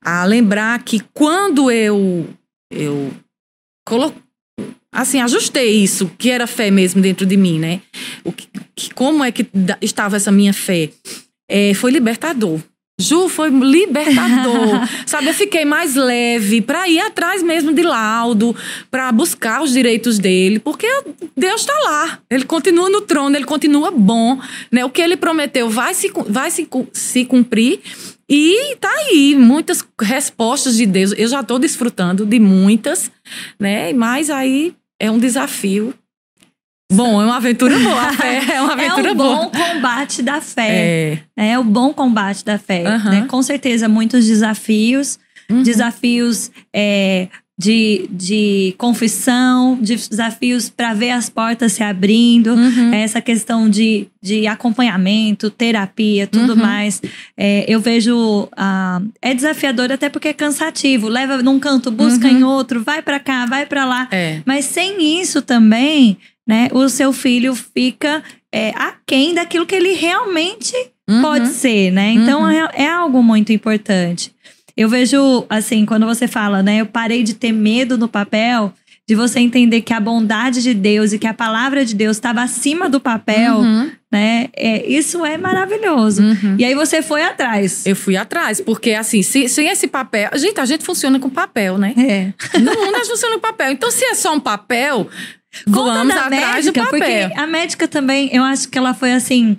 [0.00, 2.28] a lembrar que quando eu
[2.70, 3.12] eu
[3.86, 4.24] coloquei
[4.94, 7.80] assim, ajustei isso, que era fé mesmo dentro de mim, né?
[8.22, 8.48] O que,
[8.94, 9.46] como é que
[9.82, 10.90] estava essa minha fé?
[11.48, 12.60] É, foi libertador.
[13.00, 14.88] Ju foi libertador.
[15.04, 18.54] Sabe, eu fiquei mais leve para ir atrás mesmo de laudo,
[18.90, 20.86] para buscar os direitos dele, porque
[21.36, 22.18] Deus está lá.
[22.30, 24.38] Ele continua no trono, ele continua bom,
[24.70, 24.84] né?
[24.84, 27.80] O que ele prometeu vai se vai se, se cumprir.
[28.28, 31.12] E tá aí, muitas respostas de Deus.
[31.16, 33.10] Eu já estou desfrutando de muitas,
[33.58, 33.92] né?
[33.92, 35.92] Mas aí é um desafio
[36.94, 38.00] Bom, é uma aventura boa.
[38.00, 39.36] A fé é uma aventura é o boa.
[39.36, 41.22] bom combate da fé.
[41.36, 42.84] É, é o bom combate da fé.
[42.84, 43.10] Uhum.
[43.10, 43.26] Né?
[43.28, 45.18] Com certeza, muitos desafios.
[45.50, 45.62] Uhum.
[45.62, 52.92] Desafios é, de, de confissão, desafios para ver as portas se abrindo, uhum.
[52.92, 56.58] essa questão de, de acompanhamento, terapia, tudo uhum.
[56.58, 57.00] mais.
[57.36, 58.44] É, eu vejo.
[58.44, 61.08] Uh, é desafiador até porque é cansativo.
[61.08, 62.38] Leva num canto, busca uhum.
[62.38, 64.08] em outro, vai para cá, vai para lá.
[64.10, 64.40] É.
[64.44, 66.68] Mas sem isso também né?
[66.72, 70.74] O seu filho fica é, aquém daquilo que ele realmente
[71.08, 71.22] uhum.
[71.22, 72.10] pode ser, né?
[72.10, 72.50] Então uhum.
[72.50, 74.32] é, é algo muito importante.
[74.76, 76.80] Eu vejo, assim, quando você fala, né?
[76.80, 78.72] Eu parei de ter medo no papel,
[79.06, 82.42] de você entender que a bondade de Deus e que a palavra de Deus estava
[82.42, 83.90] acima do papel, uhum.
[84.10, 84.48] né?
[84.56, 86.22] É, isso é maravilhoso.
[86.22, 86.56] Uhum.
[86.58, 87.86] E aí você foi atrás.
[87.86, 90.30] Eu fui atrás, porque assim, se, sem esse papel.
[90.36, 91.94] Gente, a gente funciona com papel, né?
[91.96, 92.58] É.
[92.58, 93.72] Não, nós funciona com papel.
[93.72, 95.08] Então, se é só um papel,
[95.66, 97.28] Vamos atrás médica, do papel.
[97.28, 99.56] Porque a médica também, eu acho que ela foi assim.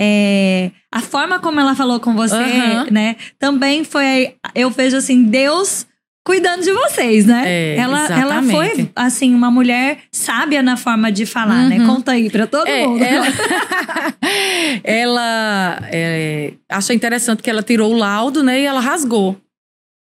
[0.00, 2.86] É, a forma como ela falou com você, uhum.
[2.90, 3.16] né?
[3.38, 4.34] Também foi.
[4.54, 5.86] Eu vejo assim, Deus
[6.28, 7.42] cuidando de vocês, né?
[7.46, 11.78] É, ela, ela foi, assim, uma mulher sábia na forma de falar, né?
[11.78, 11.86] uhum.
[11.86, 11.86] né?
[11.86, 13.02] Conta aí pra todo é, mundo.
[13.02, 13.26] Ela,
[14.84, 18.60] ela é, achei interessante que ela tirou o laudo, né?
[18.60, 19.40] E ela rasgou.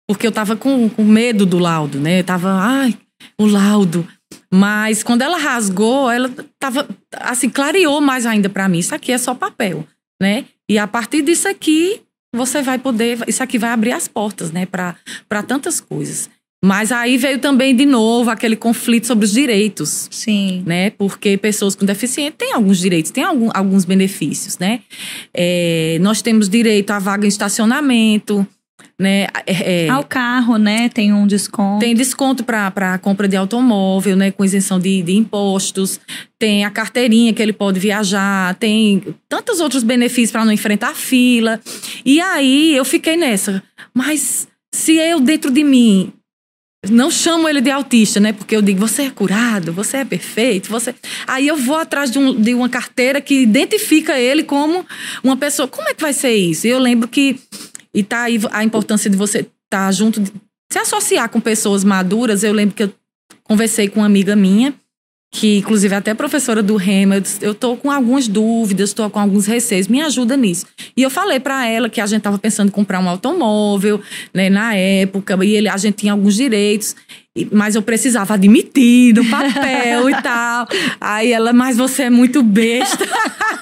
[0.06, 2.20] Porque eu tava com, com medo do laudo, né?
[2.20, 2.94] Eu tava, ai,
[3.40, 4.06] o laudo.
[4.52, 8.80] Mas quando ela rasgou, ela tava assim, clareou mais ainda para mim.
[8.80, 9.86] Isso aqui é só papel,
[10.22, 10.46] né?
[10.70, 12.02] E a partir disso aqui,
[12.36, 16.30] você vai poder, isso aqui vai abrir as portas, né, para tantas coisas.
[16.64, 20.08] Mas aí veio também de novo aquele conflito sobre os direitos.
[20.10, 20.64] Sim.
[20.66, 20.90] Né?
[20.90, 24.82] Porque pessoas com deficiência têm alguns direitos, têm algum, alguns benefícios, né?
[25.34, 28.46] É, nós temos direito à vaga em estacionamento,
[29.00, 29.28] né?
[29.46, 30.90] É, é, Ao carro, né?
[30.90, 31.80] Tem um desconto.
[31.80, 34.32] Tem desconto para compra de automóvel, né?
[34.32, 36.00] Com isenção de, de impostos.
[36.40, 38.56] Tem a carteirinha que ele pode viajar.
[38.56, 41.60] Tem tantos outros benefícios para não enfrentar fila.
[42.04, 43.62] E aí eu fiquei nessa.
[43.94, 46.14] Mas se eu dentro de mim
[46.90, 48.32] não chamo ele de autista, né?
[48.32, 50.94] Porque eu digo, você é curado, você é perfeito, você.
[51.26, 54.86] Aí eu vou atrás de, um, de uma carteira que identifica ele como
[55.24, 55.68] uma pessoa.
[55.68, 56.68] Como é que vai ser isso?
[56.68, 57.40] E eu lembro que
[57.98, 60.32] e tá aí a importância de você estar tá junto, de,
[60.72, 62.44] se associar com pessoas maduras.
[62.44, 62.94] Eu lembro que eu
[63.44, 64.72] conversei com uma amiga minha,
[65.34, 69.10] que inclusive é até professora do Rema, eu, disse, eu tô com algumas dúvidas, estou
[69.10, 70.68] com alguns receios, me ajuda nisso.
[70.96, 74.00] E eu falei para ela que a gente tava pensando em comprar um automóvel,
[74.32, 76.96] né, na época, e ele, a gente tinha alguns direitos
[77.52, 80.68] mas eu precisava admitir no papel e tal.
[81.00, 83.06] Aí ela, mas você é muito besta.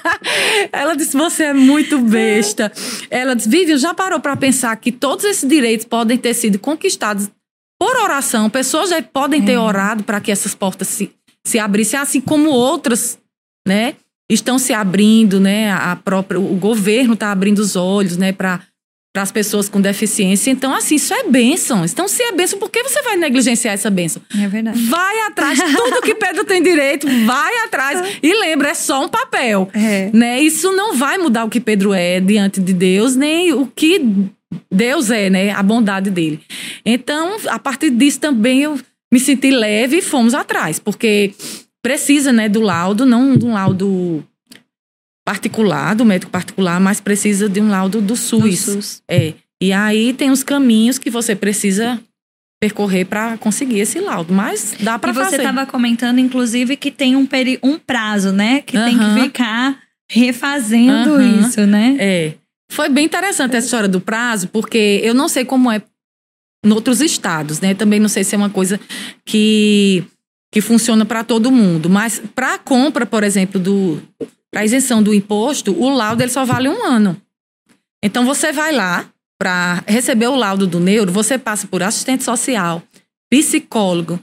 [0.72, 2.72] ela disse, você é muito besta.
[3.10, 7.30] Ela disse, Vivian, já parou para pensar que todos esses direitos podem ter sido conquistados
[7.78, 8.48] por oração?
[8.48, 9.58] Pessoas já podem ter é.
[9.58, 11.10] orado para que essas portas se,
[11.44, 13.18] se abrissem, assim como outras,
[13.66, 13.94] né?
[14.30, 15.70] Estão se abrindo, né?
[15.72, 18.32] A própria, o governo está abrindo os olhos, né?
[18.32, 18.60] Para
[19.16, 20.50] para as pessoas com deficiência.
[20.50, 21.82] Então, assim, isso é bênção.
[21.86, 24.20] Então, se é bênção, por que você vai negligenciar essa bênção?
[24.38, 24.78] É verdade.
[24.82, 28.18] Vai atrás, tudo que Pedro tem direito, vai atrás.
[28.22, 29.70] E lembra, é só um papel.
[29.72, 30.10] É.
[30.12, 30.42] Né?
[30.42, 34.04] Isso não vai mudar o que Pedro é diante de Deus, nem o que
[34.70, 35.50] Deus é, né?
[35.50, 36.38] A bondade dele.
[36.84, 38.78] Então, a partir disso também eu
[39.10, 41.32] me senti leve e fomos atrás, porque
[41.82, 44.22] precisa, né, do laudo, não de um laudo
[45.26, 48.42] particular, do médico particular, mas precisa de um laudo do SUS.
[48.42, 49.02] Do SUS.
[49.10, 49.34] É.
[49.60, 52.00] E aí tem os caminhos que você precisa
[52.60, 55.26] percorrer para conseguir esse laudo, mas dá para fazer.
[55.26, 58.60] E você estava comentando, inclusive, que tem um, peri um prazo, né?
[58.60, 59.76] Que tem que ficar
[60.08, 61.96] refazendo isso, né?
[61.98, 62.34] É.
[62.70, 65.82] Foi bem interessante essa história do prazo, porque eu não sei como é
[66.64, 67.74] em outros estados, né?
[67.74, 68.78] Também não sei se é uma coisa
[69.24, 70.04] que,
[70.52, 74.00] que funciona para todo mundo, mas para a compra, por exemplo, do
[74.52, 77.20] para isenção do imposto, o laudo ele só vale um ano.
[78.02, 82.82] Então você vai lá, para receber o laudo do neuro, você passa por assistente social,
[83.30, 84.20] psicólogo,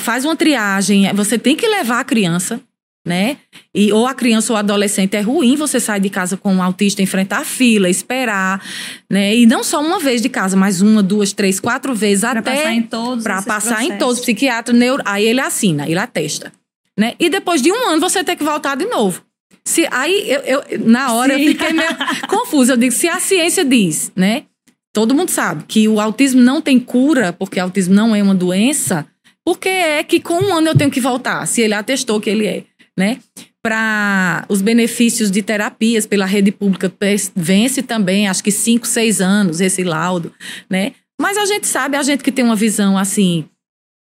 [0.00, 2.60] faz uma triagem, você tem que levar a criança,
[3.06, 3.38] né?
[3.74, 7.02] E ou a criança ou adolescente é ruim você sair de casa com um autista,
[7.02, 8.62] enfrentar a fila, esperar,
[9.10, 9.34] né?
[9.34, 12.54] E não só uma vez de casa, mas uma, duas, três, quatro vezes pra até
[12.56, 13.94] passar em todos para passar processos.
[13.94, 16.52] em todos, psiquiatra, neuro, aí ele assina, ele atesta,
[16.98, 17.14] né?
[17.18, 19.22] E depois de um ano você tem que voltar de novo.
[19.64, 21.42] Se, aí, eu, eu na hora, Sim.
[21.42, 21.90] eu fiquei meio
[22.28, 22.72] confusa.
[22.72, 24.44] Eu digo, se a ciência diz, né?
[24.92, 28.34] Todo mundo sabe que o autismo não tem cura, porque o autismo não é uma
[28.34, 29.06] doença,
[29.44, 32.28] por que é que com um ano eu tenho que voltar, se ele atestou que
[32.28, 32.64] ele é,
[32.96, 33.18] né?
[33.62, 36.92] Para os benefícios de terapias pela rede pública,
[37.34, 40.32] vence também, acho que cinco, seis anos esse laudo,
[40.68, 40.92] né?
[41.20, 43.46] Mas a gente sabe, a gente que tem uma visão assim,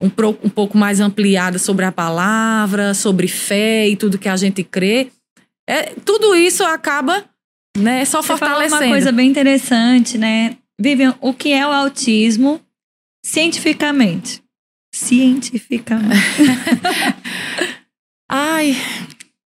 [0.02, 4.38] um, pro, um pouco mais ampliada sobre a palavra, sobre fé e tudo que a
[4.38, 5.08] gente crê,
[5.68, 7.24] é, tudo isso acaba
[7.78, 8.82] né, só Você fortalecendo.
[8.84, 10.58] uma coisa bem interessante, né?
[10.80, 12.60] Vivian, o que é o autismo
[13.24, 14.42] cientificamente?
[14.94, 16.16] Cientificamente.
[18.30, 18.76] Ai,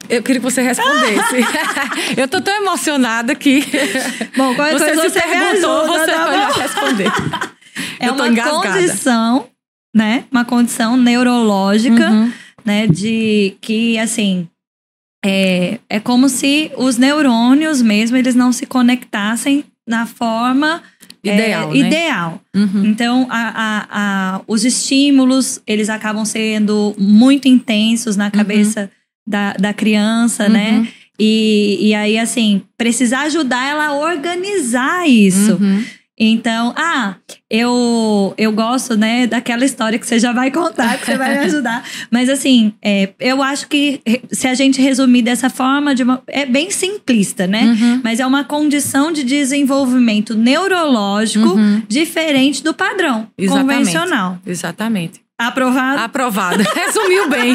[0.10, 1.36] eu queria que você respondesse.
[2.18, 3.64] eu tô tão emocionada que.
[4.36, 7.12] Bom, qual você coisa se você perguntou, você tá vai responder.
[8.00, 9.48] É eu uma condição,
[9.96, 10.26] né?
[10.32, 12.32] Uma condição neurológica, Uhum.
[12.66, 12.88] né?
[12.88, 14.48] De que, assim,
[15.28, 20.82] é, é como se os neurônios mesmo, eles não se conectassem na forma
[21.24, 21.78] é, Ideal, né?
[21.78, 22.42] ideal.
[22.56, 22.86] Uhum.
[22.86, 28.90] Então, a, a, a, os estímulos, eles acabam sendo muito intensos na cabeça
[29.28, 30.80] da, da criança, né?
[30.80, 30.88] Uhum.
[31.20, 35.60] E, e aí, assim, precisar ajudar ela a organizar isso.
[36.20, 37.16] Então, ah,
[37.50, 41.46] eu, eu gosto, né, daquela história que você já vai contar, que você vai me
[41.46, 41.84] ajudar.
[42.10, 44.02] Mas, assim, é, eu acho que
[44.32, 47.64] se a gente resumir dessa forma, de uma, é bem simplista, né?
[47.66, 48.02] Uhum.
[48.04, 51.84] Mas é uma condição de desenvolvimento neurológico Uhum.
[51.88, 53.78] diferente do padrão Exatamente.
[53.78, 54.40] convencional.
[54.46, 55.27] Exatamente.
[55.40, 56.02] Aprovado?
[56.02, 56.64] Aprovado.
[56.76, 57.54] Resumiu bem.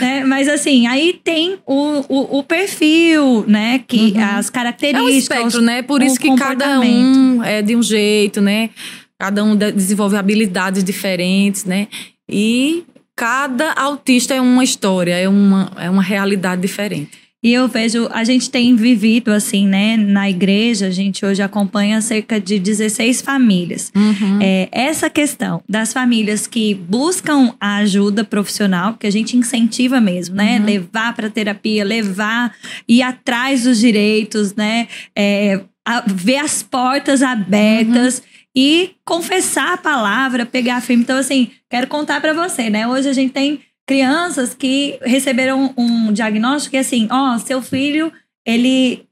[0.00, 0.24] né?
[0.28, 3.80] Mas assim, aí tem o, o, o perfil, né?
[3.86, 4.22] Que Uhum.
[4.24, 5.16] as É um características.
[5.16, 5.82] espectro, né?
[5.82, 8.70] Por isso que cada um é de um jeito, né?
[9.18, 11.88] Cada um de- desenvolve habilidades diferentes, né?
[12.28, 12.84] E
[13.16, 17.10] cada autista é uma história, é uma, é uma realidade diferente.
[17.40, 19.96] E eu vejo, a gente tem vivido assim, né?
[19.96, 23.92] Na igreja, a gente hoje acompanha cerca de 16 famílias.
[23.94, 24.40] Uhum.
[24.42, 30.34] É, essa questão das famílias que buscam a ajuda profissional, que a gente incentiva mesmo,
[30.34, 30.58] né?
[30.58, 30.64] Uhum.
[30.66, 32.52] Levar para terapia, levar,
[32.88, 34.88] ir atrás dos direitos, né?
[35.16, 38.24] É, a- ver as portas abertas Uhum.
[38.56, 41.04] e confessar a palavra, pegar firme.
[41.04, 42.88] Então, assim, quero contar para você, né?
[42.88, 48.12] Hoje a gente tem crianças que receberam um diagnóstico que assim, ó, seu filho,
[48.46, 49.06] ele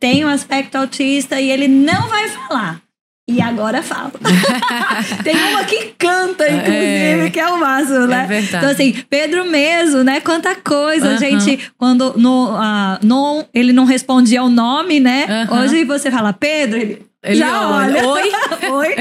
[0.00, 2.82] tem um aspecto autista e ele não vai falar.
[3.30, 4.10] E agora fala.
[5.22, 7.30] tem uma que canta, inclusive, É.
[7.30, 8.24] que é o máximo, né?
[8.24, 8.56] É verdade.
[8.56, 10.18] Então, assim, Pedro mesmo, né?
[10.20, 11.18] Quanta coisa, Aham.
[11.18, 11.70] gente.
[11.76, 15.26] Quando no, ah, no, ele não respondia o nome, né?
[15.28, 15.60] Aham.
[15.62, 17.06] Hoje você fala, Pedro, ele.
[17.24, 18.08] Ele já olha, olha.
[18.08, 18.30] "Oi?"
[18.70, 18.94] Oi.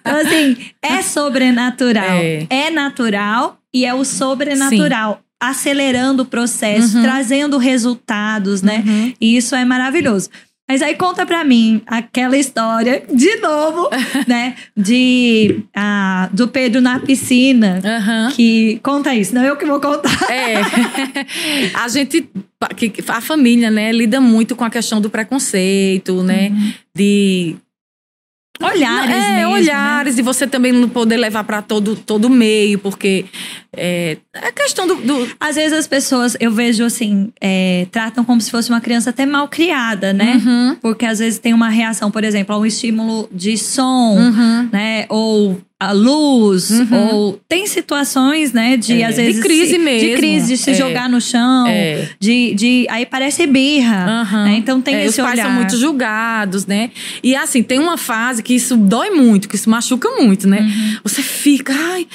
[0.00, 2.18] Então, assim, é sobrenatural.
[2.18, 2.46] É.
[2.48, 5.20] É, natural e é o sobrenatural.
[5.38, 7.02] Acelerando o processo, Uhum.
[7.02, 8.82] trazendo resultados, né?
[8.86, 9.12] Uhum.
[9.20, 10.30] E isso é maravilhoso.
[10.68, 13.88] Mas aí conta pra mim aquela história, de novo,
[14.26, 14.56] né?
[14.76, 17.80] De, ah, do Pedro na piscina.
[17.84, 18.32] Aham.
[18.34, 20.30] Que conta isso, não eu que vou contar.
[20.30, 20.56] É.
[21.74, 22.28] a gente,
[23.08, 26.52] a família, né, lida muito com a questão do preconceito, né?
[26.94, 27.54] De
[28.60, 29.46] Olhares é, mesmo, né?
[29.48, 33.24] olhares e você também não poder levar para todo todo meio, porque
[33.76, 38.40] é, é questão do, do- Às vezes as pessoas, eu vejo assim, é, tratam como
[38.40, 40.40] se fosse uma criança até mal criada, né?
[40.44, 44.68] Uhum, Porque às vezes tem uma reação, por exemplo, a um estímulo de som, uhum.
[44.72, 45.04] né?
[45.08, 47.14] Ou a luz, Uhum.
[47.14, 48.78] ou tem situações, né?
[48.78, 49.42] De É, às de vezes.
[49.42, 50.08] crise se- mesmo.
[50.08, 50.74] De crise, de se É.
[50.74, 51.66] jogar no chão.
[51.66, 52.08] É.
[52.18, 52.86] De, de.
[52.88, 54.22] Aí parece birra.
[54.22, 54.44] Aham.
[54.46, 54.56] né?
[54.56, 55.44] Então tem É, esse os pais olhar.
[55.46, 56.90] são muito julgados, né?
[57.22, 60.60] E assim, tem uma fase que isso dói muito, que isso machuca muito, né?
[60.62, 60.96] Uhum.
[61.04, 62.06] Você fica, ai,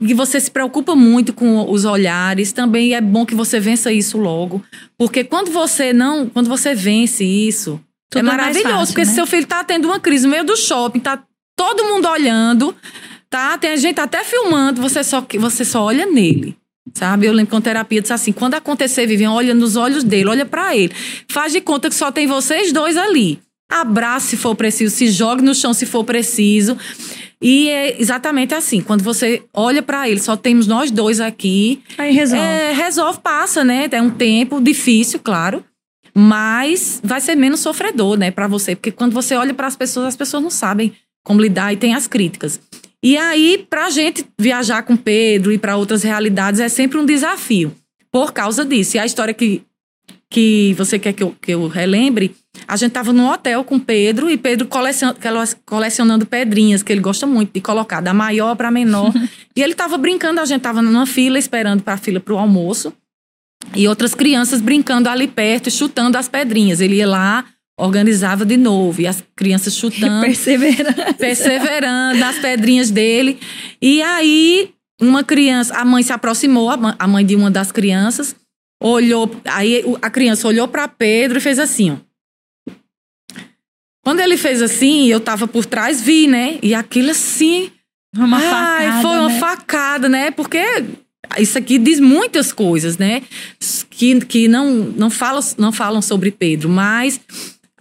[0.00, 2.52] e você se preocupa muito com os olhares.
[2.52, 4.62] Também é bom que você vença isso logo,
[4.96, 7.78] porque quando você não, quando você vence isso,
[8.10, 9.14] Tudo é é maravilhoso, fácil, porque se né?
[9.16, 11.22] seu filho tá tendo uma crise no meio do shopping, tá
[11.56, 12.74] todo mundo olhando,
[13.30, 13.56] tá?
[13.58, 16.56] Tem gente até filmando, você só, você só olha nele.
[16.92, 17.26] Sabe?
[17.26, 20.44] Eu lembro que uma terapia disse assim: quando acontecer, Vivian, olha nos olhos dele, olha
[20.44, 20.92] para ele.
[21.28, 23.40] Faz de conta que só tem vocês dois ali.
[23.70, 26.76] Abraça se for preciso, se jogue no chão se for preciso.
[27.40, 31.82] E é exatamente assim, quando você olha para ele, só temos nós dois aqui.
[31.98, 32.44] Aí resolve.
[32.44, 33.88] É, resolve, passa, né?
[33.90, 35.64] É um tempo difícil, claro.
[36.14, 38.76] Mas vai ser menos sofredor, né, para você.
[38.76, 40.94] Porque quando você olha para as pessoas, as pessoas não sabem
[41.24, 42.60] como lidar e tem as críticas.
[43.02, 47.74] E aí, pra gente viajar com Pedro e para outras realidades é sempre um desafio.
[48.10, 48.96] Por causa disso.
[48.96, 49.62] E a história que,
[50.30, 52.34] que você quer que eu, que eu relembre,
[52.66, 55.18] a gente tava num hotel com Pedro e Pedro colecionando,
[55.66, 59.12] colecionando pedrinhas, que ele gosta muito de colocar, da maior para menor.
[59.54, 62.92] e ele tava brincando, a gente tava numa fila, esperando para a fila pro almoço.
[63.74, 66.80] E outras crianças brincando ali perto, chutando as pedrinhas.
[66.80, 67.44] Ele ia lá,
[67.78, 69.00] organizava de novo.
[69.00, 70.20] E as crianças chutando.
[70.24, 71.14] Perseverando.
[71.18, 73.38] Perseverando nas pedrinhas dele.
[73.80, 74.70] E aí,
[75.00, 78.34] uma criança, a mãe se aproximou, a mãe de uma das crianças,
[78.82, 79.30] olhou.
[79.44, 81.96] Aí a criança olhou para Pedro e fez assim, ó.
[84.04, 86.58] Quando ele fez assim, eu tava por trás, vi, né?
[86.62, 87.70] E aquilo assim.
[88.14, 88.42] Uma ai,
[88.90, 89.02] facada.
[89.02, 89.38] Foi uma né?
[89.38, 90.30] facada, né?
[90.30, 90.62] Porque
[91.38, 93.22] isso aqui diz muitas coisas, né?
[93.90, 97.18] Que, que não, não, falam, não falam sobre Pedro, mas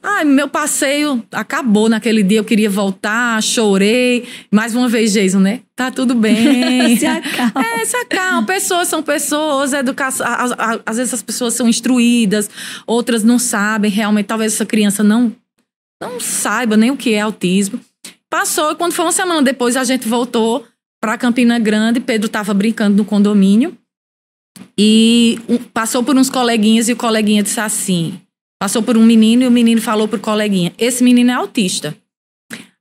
[0.06, 4.28] Ai, meu passeio acabou naquele dia, eu queria voltar, chorei.
[4.52, 5.62] Mais uma vez, Jason, né?
[5.74, 6.98] Tá tudo bem.
[7.00, 7.66] se acalma.
[7.66, 8.46] É, se acalma.
[8.46, 10.28] Pessoas são pessoas, educação.
[10.86, 12.50] Às vezes as pessoas são instruídas,
[12.86, 13.90] outras não sabem.
[13.90, 15.34] Realmente, talvez essa criança não,
[16.02, 17.80] não saiba nem o que é autismo.
[18.30, 20.66] Passou, e quando foi uma semana depois, a gente voltou
[21.00, 22.02] para Campina Grande.
[22.02, 23.78] Pedro estava brincando no condomínio.
[24.78, 25.40] E
[25.74, 28.20] passou por uns coleguinhas e o coleguinha disse assim:
[28.64, 31.94] Passou por um menino e o menino falou pro coleguinha: Esse menino é autista.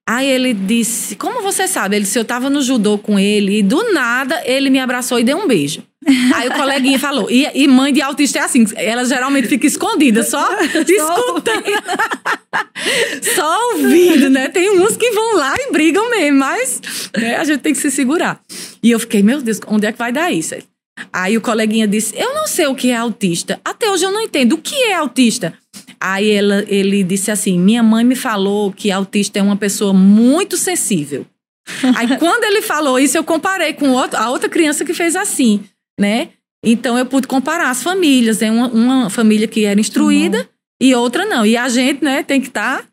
[0.09, 1.97] Aí ele disse: Como você sabe?
[1.97, 5.25] Ele disse: Eu tava no judô com ele e do nada ele me abraçou e
[5.25, 5.83] deu um beijo.
[6.37, 10.23] Aí o coleguinha falou: e, e, mãe de autista é assim, ela geralmente fica escondida,
[10.23, 11.65] só escutando.
[13.35, 14.47] só ouvindo, né?
[14.51, 16.81] Tem uns que vão lá e brigam mesmo, mas
[17.19, 18.41] né, a gente tem que se segurar.
[18.81, 20.55] E eu fiquei: Meu Deus, onde é que vai dar isso?
[21.13, 23.61] Aí o coleguinha disse: Eu não sei o que é autista.
[23.65, 24.53] Até hoje eu não entendo.
[24.53, 25.53] O que é autista?
[26.05, 30.57] Aí ela, ele disse assim: Minha mãe me falou que autista é uma pessoa muito
[30.57, 31.25] sensível.
[31.97, 35.63] Aí quando ele falou isso, eu comparei com outro, a outra criança que fez assim,
[35.99, 36.31] né?
[36.65, 38.43] Então eu pude comparar as famílias.
[38.43, 40.45] É uma, uma família que era instruída uhum.
[40.83, 41.47] e outra não.
[41.47, 42.85] E a gente, né, tem que estar tá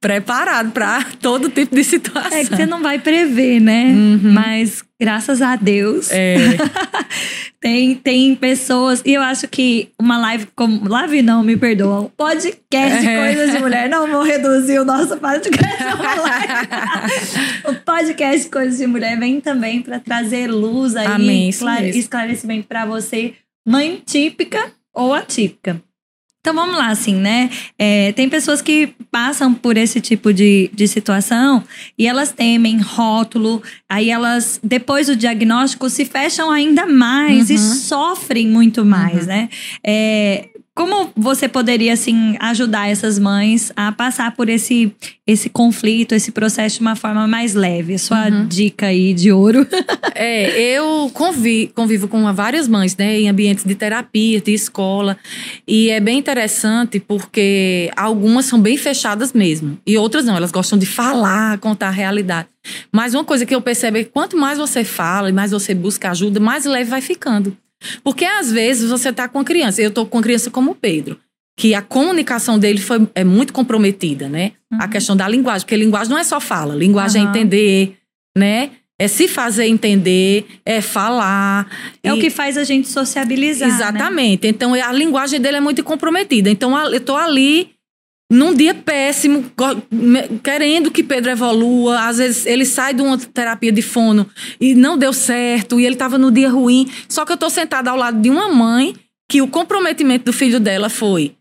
[0.00, 2.38] preparado para todo tipo de situação.
[2.38, 3.86] É que você não vai prever, né?
[3.86, 4.32] Uhum.
[4.32, 6.12] Mas graças a Deus.
[6.12, 6.36] É.
[7.64, 9.00] tem, tem pessoas.
[9.06, 10.86] E eu acho que uma live como.
[10.86, 12.02] Live não, me perdoa.
[12.02, 13.18] Um podcast é.
[13.18, 13.88] Coisas de Mulher.
[13.88, 16.68] Não vou reduzir o nosso podcast a uma live.
[17.64, 23.32] o podcast Coisas de Mulher vem também para trazer luz aí, Amém, esclarecimento para você,
[23.66, 25.80] mãe típica ou atípica.
[26.44, 27.48] Então vamos lá, assim, né?
[27.78, 31.64] É, tem pessoas que passam por esse tipo de, de situação
[31.98, 37.56] e elas temem rótulo, aí elas, depois do diagnóstico, se fecham ainda mais uhum.
[37.56, 39.28] e sofrem muito mais, uhum.
[39.28, 39.48] né?
[39.82, 44.92] É, como você poderia, assim, ajudar essas mães a passar por esse,
[45.24, 47.96] esse conflito, esse processo de uma forma mais leve?
[47.96, 48.48] Sua uhum.
[48.48, 49.64] dica aí de ouro.
[50.16, 55.16] é, eu convivo, convivo com várias mães, né, em ambientes de terapia, de escola.
[55.66, 59.78] E é bem interessante porque algumas são bem fechadas mesmo.
[59.86, 62.48] E outras não, elas gostam de falar, contar a realidade.
[62.90, 65.72] Mas uma coisa que eu percebo é que quanto mais você fala e mais você
[65.72, 67.56] busca ajuda, mais leve vai ficando.
[68.02, 70.74] Porque às vezes você está com a criança, eu estou com uma criança como o
[70.74, 71.18] Pedro,
[71.56, 74.52] que a comunicação dele foi, é muito comprometida, né?
[74.72, 74.78] Uhum.
[74.80, 77.28] A questão da linguagem, porque linguagem não é só fala, linguagem uhum.
[77.28, 77.96] é entender,
[78.36, 78.70] né?
[78.96, 81.68] É se fazer entender, é falar.
[82.02, 82.12] É e...
[82.12, 83.68] o que faz a gente sociabilizar.
[83.68, 83.74] Né?
[83.74, 84.44] Exatamente.
[84.44, 84.50] Né?
[84.50, 86.48] Então a linguagem dele é muito comprometida.
[86.48, 87.73] Então eu estou ali
[88.30, 89.44] num dia péssimo,
[90.42, 92.00] querendo que Pedro evolua.
[92.00, 94.28] Às vezes ele sai de uma terapia de fono
[94.60, 96.88] e não deu certo, e ele estava no dia ruim.
[97.08, 98.94] Só que eu estou sentada ao lado de uma mãe
[99.28, 101.34] que o comprometimento do filho dela foi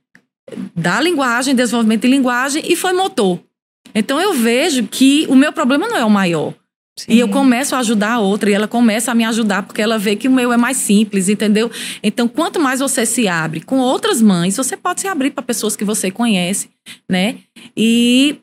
[0.76, 3.40] da linguagem, desenvolvimento de linguagem e foi motor.
[3.96, 6.54] Então eu vejo que o meu problema não é o maior.
[6.98, 7.14] Sim.
[7.14, 9.98] E eu começo a ajudar a outra e ela começa a me ajudar porque ela
[9.98, 11.72] vê que o meu é mais simples, entendeu?
[12.04, 15.76] Então, quanto mais você se abre com outras mães, você pode se abrir para pessoas
[15.76, 16.70] que você conhece,
[17.10, 17.38] né?
[17.76, 18.38] E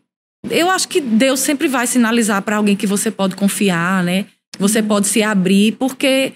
[0.51, 4.27] eu acho que Deus sempre vai sinalizar para alguém que você pode confiar, né?
[4.59, 6.33] Você pode se abrir porque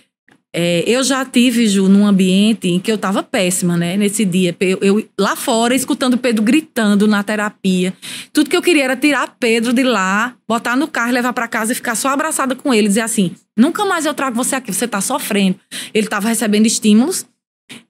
[0.56, 3.96] é, eu já tive, Ju, num ambiente em que eu tava péssima, né?
[3.96, 4.56] Nesse dia.
[4.60, 7.92] Eu, eu, lá fora, escutando Pedro gritando na terapia.
[8.32, 11.72] Tudo que eu queria era tirar Pedro de lá, botar no carro, levar para casa
[11.72, 12.86] e ficar só abraçada com ele.
[12.86, 15.58] Dizer assim: nunca mais eu trago você aqui, você tá sofrendo.
[15.92, 17.26] Ele tava recebendo estímulos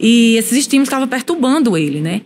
[0.00, 2.22] e esses estímulos estavam perturbando ele, né?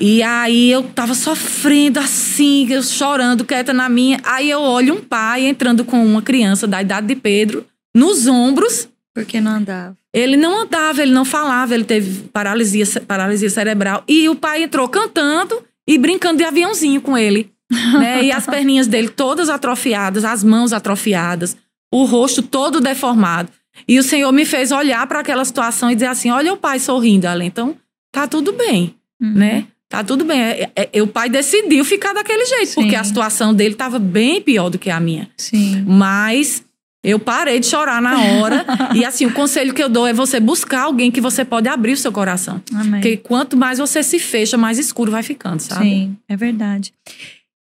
[0.00, 4.20] E aí eu tava sofrendo assim, eu chorando, quieta na minha.
[4.22, 8.88] Aí eu olho um pai entrando com uma criança da idade de Pedro nos ombros
[9.16, 9.96] porque não andava.
[10.12, 14.04] Ele não andava, ele não falava, ele teve paralisia, paralisia cerebral.
[14.06, 17.50] E o pai entrou cantando e brincando de aviãozinho com ele.
[17.98, 18.24] né?
[18.24, 21.56] E as perninhas dele todas atrofiadas, as mãos atrofiadas,
[21.90, 23.48] o rosto todo deformado.
[23.88, 26.78] E o Senhor me fez olhar para aquela situação e dizer assim: olha o pai
[26.78, 27.46] sorrindo, ali.
[27.46, 27.74] Então,
[28.12, 29.32] tá tudo bem, uhum.
[29.32, 29.66] né?
[29.88, 30.42] Tá tudo bem.
[30.42, 32.82] É, é, é, o pai decidiu ficar daquele jeito, Sim.
[32.82, 35.30] porque a situação dele estava bem pior do que a minha.
[35.38, 35.84] Sim.
[35.86, 36.62] Mas
[37.06, 38.66] eu parei de chorar na hora.
[38.92, 41.92] e assim, o conselho que eu dou é você buscar alguém que você pode abrir
[41.92, 42.60] o seu coração.
[42.74, 43.00] Amém.
[43.00, 45.84] Porque quanto mais você se fecha, mais escuro vai ficando, sabe?
[45.84, 46.92] Sim, é verdade.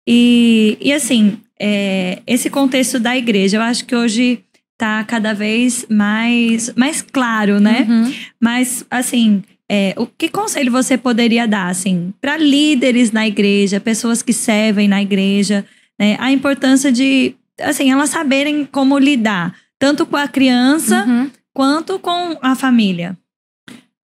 [0.08, 4.44] E, e assim, é, esse contexto da igreja, eu acho que hoje
[4.78, 7.84] tá cada vez mais, mais claro, né?
[7.88, 8.14] Uhum.
[8.40, 14.22] Mas, assim, é, o que conselho você poderia dar, assim, para líderes na igreja, pessoas
[14.22, 15.64] que servem na igreja,
[15.98, 16.16] né?
[16.20, 21.30] A importância de assim, elas saberem como lidar, tanto com a criança uhum.
[21.54, 23.16] quanto com a família.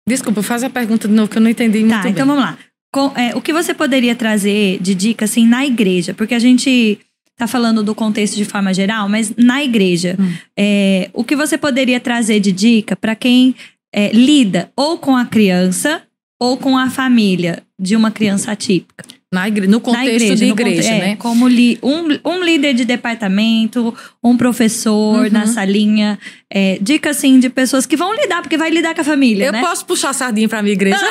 [0.09, 2.13] Desculpa, faz a pergunta de novo que eu não entendi muito tá, bem.
[2.13, 2.57] então vamos lá.
[2.93, 6.15] Com, é, o que você poderia trazer de dica, assim, na igreja?
[6.15, 6.99] Porque a gente
[7.37, 10.33] tá falando do contexto de forma geral, mas na igreja, hum.
[10.57, 13.55] é, o que você poderia trazer de dica para quem
[13.93, 16.03] é, lida ou com a criança
[16.41, 19.05] ou com a família de uma criança atípica?
[19.37, 21.17] Na igreja, no contexto igreja, de igreja, é, né?
[21.17, 25.31] Como li, um, um líder de departamento, um professor uhum.
[25.31, 26.19] na salinha.
[26.51, 29.53] É, dica, assim, de pessoas que vão lidar, porque vai lidar com a família, Eu
[29.53, 29.61] né?
[29.61, 30.97] posso puxar sardinha pra minha igreja?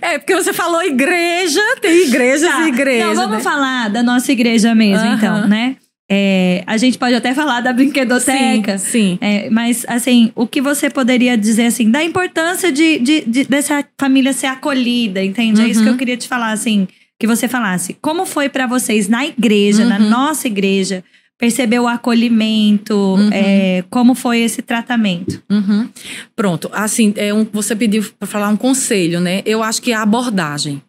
[0.00, 2.60] é, porque você falou igreja, tem igrejas tá.
[2.60, 3.42] e igrejas, Então, vamos né?
[3.42, 5.14] falar da nossa igreja mesmo, uhum.
[5.14, 5.76] então, né?
[6.08, 8.78] É, a gente pode até falar da brinquedoteca.
[8.78, 9.18] Sim, sim.
[9.20, 13.84] É, mas, assim, o que você poderia dizer, assim, da importância de, de, de dessa
[13.98, 15.60] família ser acolhida, entende?
[15.60, 15.66] Uhum.
[15.66, 15.98] É isso que eu uhum.
[15.98, 16.86] queria te falar, assim,
[17.18, 17.96] que você falasse.
[18.00, 19.88] Como foi para vocês na igreja, uhum.
[19.88, 21.02] na nossa igreja,
[21.38, 22.94] perceber o acolhimento?
[22.94, 23.30] Uhum.
[23.32, 25.42] É, como foi esse tratamento?
[25.50, 25.88] Uhum.
[26.36, 29.42] Pronto, assim, é um, você pediu para falar um conselho, né?
[29.44, 30.80] Eu acho que a abordagem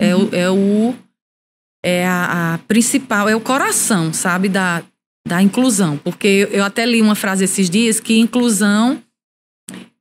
[0.00, 0.94] é, o, é o
[1.84, 4.82] é a, a, principal, é o coração, sabe, da,
[5.26, 5.96] da inclusão.
[5.96, 9.02] Porque eu até li uma frase esses dias que inclusão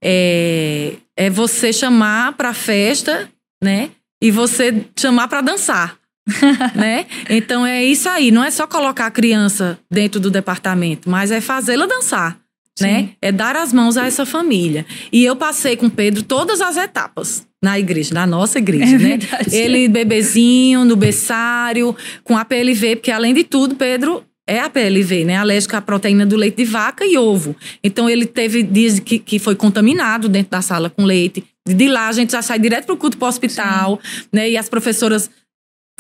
[0.04, 3.30] é, é você chamar para festa,
[3.64, 3.92] né?
[4.22, 5.98] E você chamar para dançar.
[6.76, 7.08] né?
[7.30, 11.42] Então é isso aí, não é só colocar a criança dentro do departamento, mas é
[11.42, 12.38] fazê-la dançar?
[12.80, 12.86] Sim.
[12.86, 13.10] né?
[13.22, 14.86] É dar as mãos a essa família.
[15.12, 19.18] E eu passei com Pedro todas as etapas na igreja, na nossa igreja, é né?
[19.18, 19.56] Verdade.
[19.56, 25.26] Ele bebezinho, no berçário, com a PLV, porque além de tudo, Pedro é a PLV,
[25.26, 25.38] né?
[25.38, 27.56] Alérgico à proteína do leite de vaca e ovo.
[27.84, 31.44] Então ele teve dias que, que foi contaminado dentro da sala com leite.
[31.68, 34.28] De lá a gente já sai direto pro culto pro hospital, Sim.
[34.34, 34.50] né?
[34.50, 35.30] E as professoras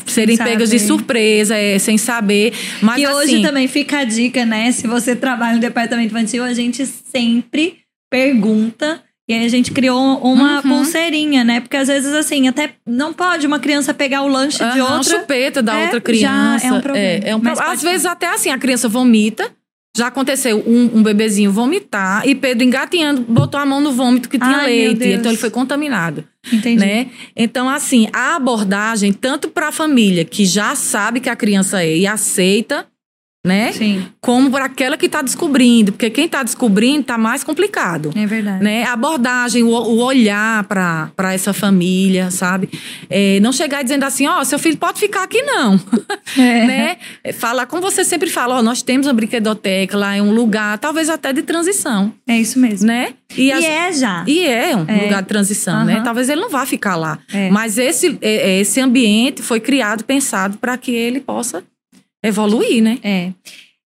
[0.05, 2.53] serem pegas de surpresa, é, sem saber.
[2.81, 4.71] Mas e assim, hoje também fica a dica, né?
[4.71, 7.77] Se você trabalha no departamento infantil, a gente sempre
[8.09, 10.61] pergunta e aí a gente criou uma uhum.
[10.63, 11.59] pulseirinha, né?
[11.59, 15.03] Porque às vezes, assim, até não pode uma criança pegar o lanche uhum, de outra.
[15.03, 16.67] chupeta da é, outra criança.
[16.67, 17.07] Já é um problema.
[17.07, 17.61] É, é um pro...
[17.61, 19.51] Às vezes até assim, a criança vomita.
[19.97, 24.37] Já aconteceu um, um, bebezinho vomitar e Pedro engatinhando botou a mão no vômito que
[24.37, 25.07] tinha Ai, leite.
[25.07, 26.23] Então ele foi contaminado.
[26.53, 26.79] Entendi.
[26.79, 27.09] Né?
[27.35, 31.97] Então, assim, a abordagem, tanto para a família que já sabe que a criança é
[31.97, 32.87] e aceita,
[33.45, 33.71] né?
[33.71, 34.05] Sim.
[34.19, 38.11] Como para aquela que está descobrindo, porque quem está descobrindo está mais complicado.
[38.13, 38.61] É verdade.
[38.61, 38.83] Né?
[38.83, 42.69] A abordagem, o, o olhar para essa família, sabe?
[43.09, 45.79] É, não chegar dizendo assim, ó, oh, seu filho pode ficar aqui não,
[46.37, 46.65] é.
[46.67, 46.97] né?
[47.33, 50.77] Falar como você sempre fala, ó, oh, nós temos uma brinquedoteca lá, é um lugar,
[50.77, 52.13] talvez até de transição.
[52.27, 52.87] É isso mesmo.
[52.87, 53.13] Né?
[53.37, 54.25] E, e as, é já.
[54.27, 55.03] E é um é.
[55.03, 55.85] lugar de transição, uhum.
[55.85, 56.01] né?
[56.03, 57.17] Talvez ele não vá ficar lá.
[57.33, 57.49] É.
[57.49, 61.63] Mas esse, é, esse ambiente foi criado, pensado para que ele possa
[62.23, 62.99] evoluir, né?
[63.03, 63.33] É.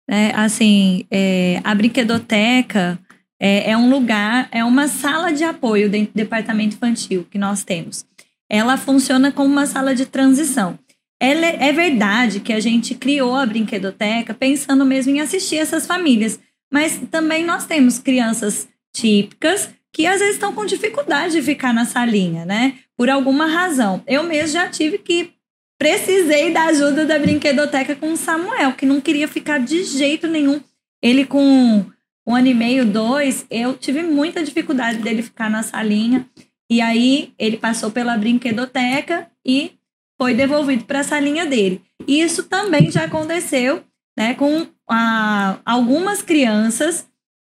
[0.09, 2.99] é assim, é, a brinquedoteca
[3.41, 7.65] é, é, um lugar, é uma sala de apoio dentro do departamento infantil que nós
[7.65, 8.05] temos.
[8.49, 10.79] Ela funciona como uma sala de transição.
[11.21, 15.87] Ela, é, é verdade que a gente criou a brinquedoteca pensando mesmo em assistir essas
[15.87, 16.39] famílias,
[16.73, 21.85] mas também nós temos crianças típicas que às vezes estão com dificuldade de ficar na
[21.85, 22.75] salinha, né?
[22.97, 24.03] Por alguma razão.
[24.07, 25.33] Eu mesmo já tive que
[25.81, 30.61] precisei da ajuda da brinquedoteca com o Samuel, que não queria ficar de jeito nenhum.
[31.03, 31.87] Ele com
[32.29, 36.29] um ano e meio, dois, eu tive muita dificuldade dele ficar na salinha.
[36.71, 39.73] E aí ele passou pela brinquedoteca e
[40.21, 41.81] foi devolvido para a salinha dele.
[42.07, 43.83] E isso também já aconteceu
[44.19, 47.09] né, com ah, algumas crianças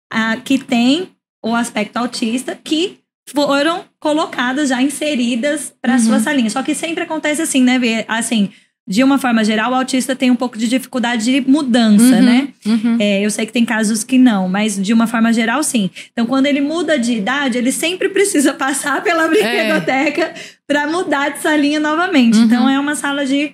[0.09, 1.09] ah, que têm
[1.43, 3.00] o aspecto autista que
[3.33, 5.99] foram colocadas já inseridas para uhum.
[5.99, 6.49] sua salinha.
[6.49, 7.79] Só que sempre acontece assim, né?
[8.07, 8.49] Assim,
[8.87, 12.47] de uma forma geral, o autista tem um pouco de dificuldade de mudança, uhum, né?
[12.65, 12.97] Uhum.
[12.99, 15.89] É, eu sei que tem casos que não, mas de uma forma geral, sim.
[16.11, 20.33] Então, quando ele muda de idade, ele sempre precisa passar pela brinquedoteca é.
[20.67, 22.37] para mudar de salinha novamente.
[22.37, 22.45] Uhum.
[22.45, 23.53] Então, é uma sala de,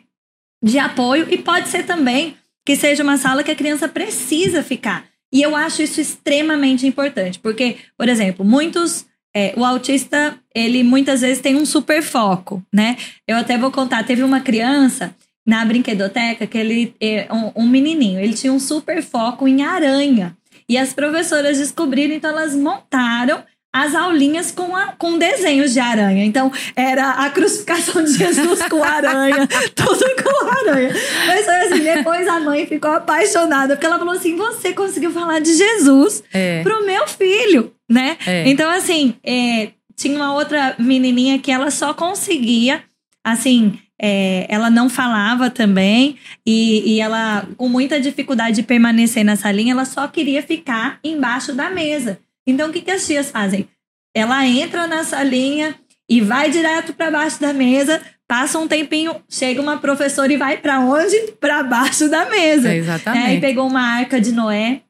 [0.64, 5.06] de apoio e pode ser também que seja uma sala que a criança precisa ficar.
[5.32, 9.06] E eu acho isso extremamente importante, porque, por exemplo, muitos
[9.38, 12.98] é, o autista, ele muitas vezes tem um super foco, né?
[13.28, 15.16] Eu até vou contar, teve uma criança
[15.46, 20.36] na brinquedoteca que ele, é, um, um menininho, ele tinha um super foco em aranha.
[20.68, 23.44] E as professoras descobriram, então elas montaram
[23.84, 26.26] as aulinhas com, a, com desenhos de aranha.
[26.26, 30.94] Então, era a crucificação de Jesus com aranha, tudo com aranha.
[31.28, 35.40] Mas foi assim, depois a mãe ficou apaixonada, porque ela falou assim: você conseguiu falar
[35.40, 36.64] de Jesus é.
[36.64, 38.18] pro meu filho, né?
[38.26, 38.48] É.
[38.50, 42.84] Então, assim, é, tinha uma outra menininha que ela só conseguia,
[43.24, 49.52] assim, é, ela não falava também e, e, ela, com muita dificuldade de permanecer nessa
[49.52, 52.20] linha, ela só queria ficar embaixo da mesa.
[52.48, 53.68] Então, o que, que as tias fazem?
[54.16, 55.76] Ela entra na salinha
[56.10, 60.58] e vai direto para baixo da mesa, passa um tempinho, chega uma professora e vai
[60.58, 61.34] para onde?
[61.40, 62.70] Para baixo da mesa.
[62.70, 63.26] É, exatamente.
[63.26, 64.82] Aí pegou uma arca de Noé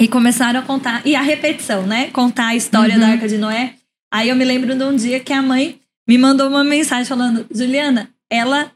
[0.00, 1.02] e começaram a contar.
[1.04, 2.10] E a repetição, né?
[2.12, 3.00] Contar a história uhum.
[3.00, 3.74] da arca de Noé.
[4.12, 7.46] Aí eu me lembro de um dia que a mãe me mandou uma mensagem falando:
[7.50, 8.70] Juliana, ela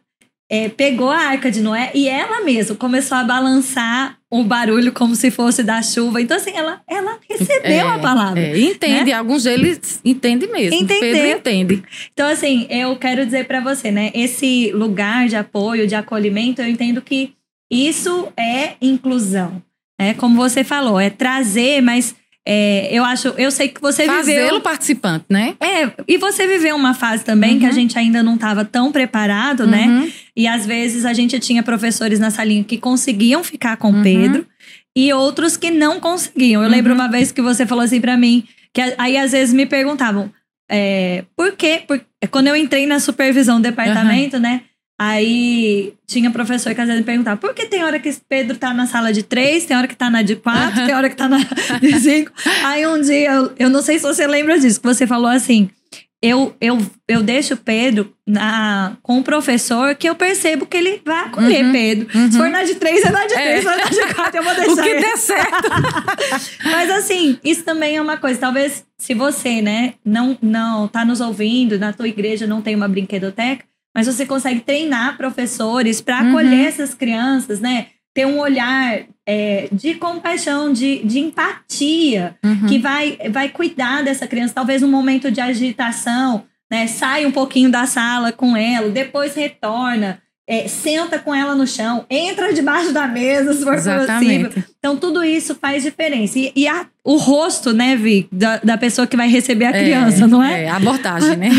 [0.51, 5.15] é, pegou a arca de Noé e ela mesma começou a balançar o barulho como
[5.15, 6.21] se fosse da chuva.
[6.21, 8.41] Então, assim, ela, ela recebeu é, a palavra.
[8.41, 9.13] É, entende, né?
[9.13, 10.77] alguns deles entendem mesmo.
[10.77, 11.01] Entendeu.
[11.01, 11.83] Pedro entende.
[12.13, 14.11] Então, assim, eu quero dizer para você, né?
[14.15, 17.35] Esse lugar de apoio, de acolhimento, eu entendo que
[17.71, 19.63] isso é inclusão.
[19.99, 22.15] É como você falou, é trazer, mas
[22.49, 24.17] é, eu acho, eu sei que você viveu.
[24.17, 25.57] Fazê-lo participante, né?
[25.61, 27.59] É, e você viveu uma fase também uhum.
[27.59, 27.75] que a uhum.
[27.75, 29.87] gente ainda não estava tão preparado, né?
[29.87, 30.01] uhum.
[30.03, 30.13] né?
[30.37, 34.03] E às vezes a gente tinha professores na salinha que conseguiam ficar com o uhum.
[34.05, 34.47] Pedro
[34.95, 36.63] e outros que não conseguiam.
[36.63, 37.01] Eu lembro uhum.
[37.01, 40.31] uma vez que você falou assim para mim, que aí às vezes me perguntavam,
[40.71, 41.83] é, por quê?
[41.87, 44.63] Por, quando eu entrei na supervisão do departamento, né?
[44.99, 48.87] Aí tinha professor que às vezes perguntava por que tem hora que Pedro tá na
[48.87, 51.39] sala de três, tem hora que tá na de quatro, tem hora que tá na
[51.81, 52.33] de cinco.
[52.65, 55.69] Aí um dia, eu, eu não sei se você lembra disso, que você falou assim:
[56.23, 61.03] eu, eu, eu deixo o Pedro na, com o professor que eu percebo que ele
[61.05, 62.09] vai acolher uhum, Pedro.
[62.19, 62.33] Uhum.
[62.33, 63.57] Se for na de três, é na de três, é.
[63.59, 64.73] se for na de quatro, eu vou deixar.
[64.77, 65.69] O que der certo.
[66.65, 68.41] Mas assim, isso também é uma coisa.
[68.41, 72.89] Talvez se você, né, não, não tá nos ouvindo, na tua igreja não tem uma
[72.89, 73.65] brinquedoteca
[73.97, 76.29] mas você consegue treinar professores para uhum.
[76.29, 76.67] acolher uhum.
[76.67, 77.87] essas crianças, né?
[78.13, 82.67] Ter um olhar é, de compaixão, de, de empatia, uhum.
[82.67, 86.87] que vai, vai cuidar dessa criança, talvez um momento de agitação, né?
[86.87, 92.07] Sai um pouquinho da sala com ela, depois retorna é, senta com ela no chão,
[92.09, 94.45] entra debaixo da mesa, se for Exatamente.
[94.45, 94.75] possível.
[94.79, 96.39] Então, tudo isso faz diferença.
[96.39, 99.85] E, e a, o rosto, né, Vi, da, da pessoa que vai receber a é,
[99.85, 100.65] criança, não é?
[100.65, 101.51] É, a abordagem, né?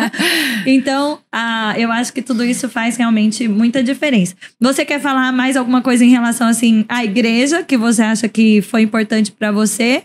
[0.66, 4.34] então, a, eu acho que tudo isso faz realmente muita diferença.
[4.58, 8.62] Você quer falar mais alguma coisa em relação, assim, à igreja, que você acha que
[8.62, 10.04] foi importante para você?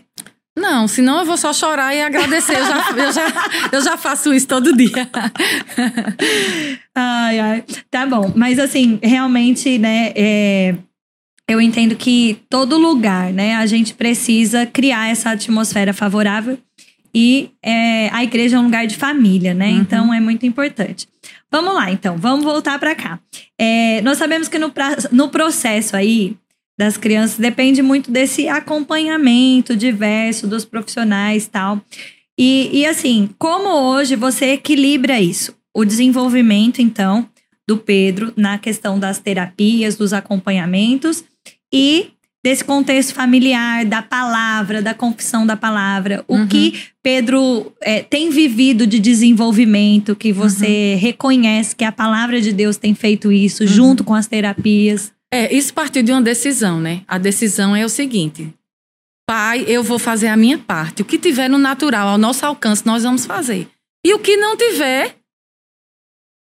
[0.54, 2.58] Não, senão eu vou só chorar e agradecer.
[2.58, 5.08] Eu já, eu já, eu já faço isso todo dia.
[6.94, 7.64] ai, ai.
[7.90, 8.30] Tá bom.
[8.36, 10.74] Mas assim, realmente, né, é,
[11.48, 16.58] eu entendo que todo lugar, né, a gente precisa criar essa atmosfera favorável.
[17.14, 19.70] E é, a igreja é um lugar de família, né?
[19.70, 19.78] Uhum.
[19.78, 21.08] Então é muito importante.
[21.50, 23.18] Vamos lá, então, vamos voltar para cá.
[23.58, 26.36] É, nós sabemos que no, pra, no processo aí,
[26.78, 31.80] das crianças depende muito desse acompanhamento diverso dos profissionais tal.
[32.38, 35.56] E, e assim, como hoje você equilibra isso?
[35.74, 37.26] O desenvolvimento, então,
[37.66, 41.24] do Pedro na questão das terapias, dos acompanhamentos
[41.72, 42.10] e
[42.46, 46.24] desse contexto familiar, da palavra, da confissão da palavra.
[46.28, 46.46] O uhum.
[46.46, 51.00] que Pedro é, tem vivido de desenvolvimento, que você uhum.
[51.00, 53.68] reconhece que a palavra de Deus tem feito isso uhum.
[53.68, 55.12] junto com as terapias.
[55.32, 57.00] É, isso partiu de uma decisão, né?
[57.08, 58.54] A decisão é o seguinte:
[59.28, 61.02] Pai, eu vou fazer a minha parte.
[61.02, 63.66] O que tiver no natural, ao nosso alcance, nós vamos fazer.
[64.06, 65.16] E o que não tiver,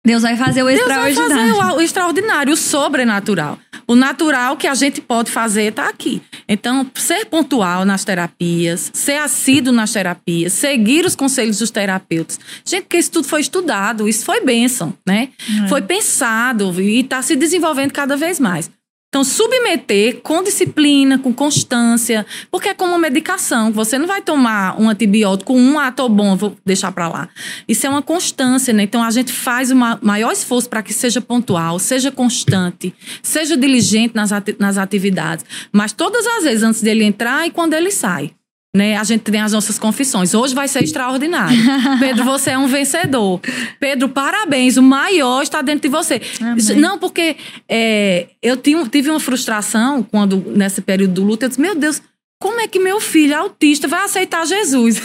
[0.05, 1.35] Deus vai fazer o Deus extraordinário.
[1.35, 3.59] vai fazer o, o extraordinário, o sobrenatural.
[3.87, 6.23] O natural que a gente pode fazer está aqui.
[6.49, 12.39] Então, ser pontual nas terapias, ser assíduo nas terapias, seguir os conselhos dos terapeutas.
[12.65, 15.31] Gente, porque isso tudo foi estudado, isso foi bênção, né?
[15.65, 15.69] É.
[15.69, 18.71] Foi pensado e está se desenvolvendo cada vez mais.
[19.15, 23.71] Então, submeter com disciplina, com constância, porque é como uma medicação.
[23.71, 27.29] Você não vai tomar um antibiótico, um ato bom, vou deixar para lá.
[27.69, 28.83] Isso é uma constância, né?
[28.83, 32.93] Então, a gente faz o ma- maior esforço para que seja pontual, seja constante,
[33.23, 35.45] seja diligente nas, ati- nas atividades.
[35.71, 38.33] Mas todas as vezes, antes dele entrar e quando ele sai.
[38.75, 38.97] Né?
[38.97, 40.35] A gente tem as nossas confissões.
[40.35, 41.57] Hoje vai ser extraordinário.
[42.01, 43.41] Pedro, você é um vencedor.
[43.79, 44.77] Pedro, parabéns.
[44.77, 46.20] O maior está dentro de você.
[46.41, 46.57] Amém.
[46.81, 47.37] Não, porque
[47.68, 52.03] é, eu tinha- tive uma frustração quando, nesse período do luto, eu disse, meu Deus,
[52.45, 55.01] como é que meu filho autista vai aceitar Jesus?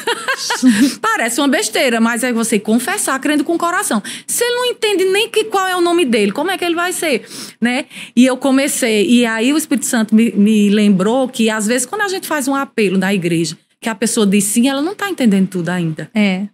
[1.02, 4.04] Parece uma besteira, mas é você confessar, crendo com o coração.
[4.28, 6.92] Ele não entende nem que, qual é o nome dele, como é que ele vai
[6.92, 7.26] ser?
[7.62, 7.86] Né?
[8.14, 12.02] E eu comecei, e aí o Espírito Santo me, me lembrou que às vezes quando
[12.02, 15.10] a gente faz um apelo na igreja, que a pessoa diz sim, ela não está
[15.10, 16.12] entendendo tudo ainda.
[16.14, 16.50] É.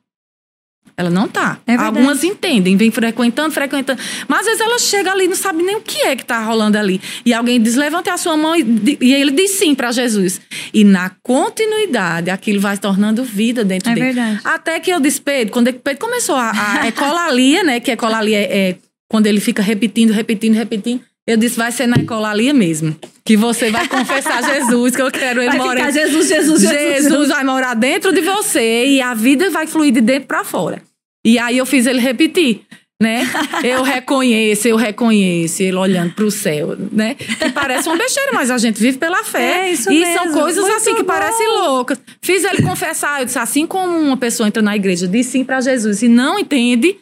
[0.98, 1.60] Ela não tá.
[1.68, 1.76] É.
[1.76, 4.02] Algumas entendem, vem frequentando, frequentando.
[4.28, 6.78] Mas às vezes ela chega ali não sabe nem o que é que tá rolando
[6.78, 7.02] ali.
[7.26, 10.40] E alguém diz, levante a sua mão e, e ele diz sim para Jesus.
[10.74, 14.06] E na continuidade, aquilo vai se tornando vida dentro É dele.
[14.14, 14.40] verdade.
[14.44, 17.80] Até que eu disse, Pedro, quando Pedro começou a, a ecolalia, né?
[17.80, 18.76] Que ecolalia é, é
[19.10, 21.02] quando ele fica repetindo, repetindo, repetindo.
[21.28, 22.96] Eu disse, vai ser na ecolalia mesmo.
[23.24, 25.92] Que você vai confessar Jesus, que eu quero ele Vai morar.
[25.92, 27.04] Jesus, Jesus, Jesus.
[27.04, 30.82] Jesus vai morar dentro de você e a vida vai fluir de dentro pra fora.
[31.26, 32.62] E aí eu fiz ele repetir,
[33.02, 33.28] né?
[33.64, 37.16] Eu reconheço, eu reconheço, ele olhando pro céu, né?
[37.16, 39.66] Que parece uma besteira, mas a gente vive pela fé.
[39.66, 40.14] É, isso e mesmo.
[40.14, 41.08] são coisas Muito assim que bom.
[41.08, 42.00] parecem loucas.
[42.22, 45.60] Fiz ele confessar, eu disse, assim como uma pessoa entra na igreja, diz sim pra
[45.60, 46.96] Jesus e não entende,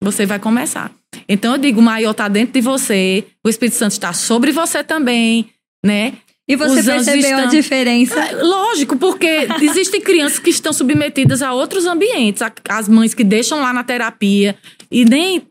[0.00, 0.92] você vai começar.
[1.28, 4.82] Então eu digo, o maior tá dentro de você, o Espírito Santo está sobre você
[4.84, 5.46] também,
[5.84, 6.14] né?
[6.48, 8.18] E você Os percebeu a estão- diferença?
[8.20, 13.22] É, Lógico, porque existem crianças que estão submetidas a outros ambientes, a- as mães que
[13.22, 14.56] deixam lá na terapia
[14.90, 15.42] e nem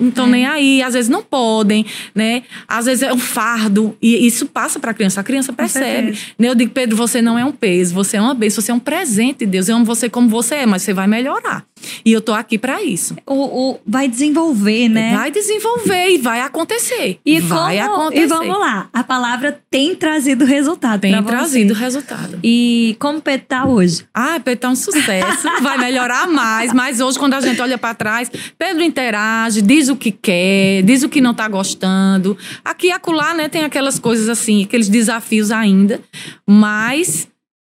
[0.00, 0.30] não estão É.
[0.30, 2.42] nem aí, às vezes não podem, né?
[2.66, 6.18] Às vezes é um fardo e isso passa para a criança, a criança percebe.
[6.36, 6.48] Né?
[6.48, 8.80] Eu digo, Pedro, você não é um peso, você é uma bênção, você é um
[8.80, 9.68] presente de Deus.
[9.68, 11.64] Eu amo você como você é, mas você vai melhorar.
[12.04, 13.14] E eu tô aqui para isso.
[13.26, 13.34] O,
[13.72, 15.14] o- vai desenvolver, né?
[15.14, 17.18] Vai desenvolver e vai acontecer.
[17.24, 18.22] E, vai como- acontecer.
[18.24, 21.28] e vamos lá, a palavra tem trazido resultado Tem pra você.
[21.28, 22.38] trazido resultado.
[22.42, 24.04] E como o Pedro tá hoje?
[24.14, 25.48] Ah, Pedro tá um sucesso.
[25.62, 26.72] Vai melhorar mais.
[26.72, 31.02] Mas hoje, quando a gente olha pra trás, Pedro interage, diz o que quer, diz
[31.02, 32.36] o que não tá gostando.
[32.64, 36.00] Aqui e acolá, né, tem aquelas coisas assim, aqueles desafios ainda.
[36.46, 37.28] Mas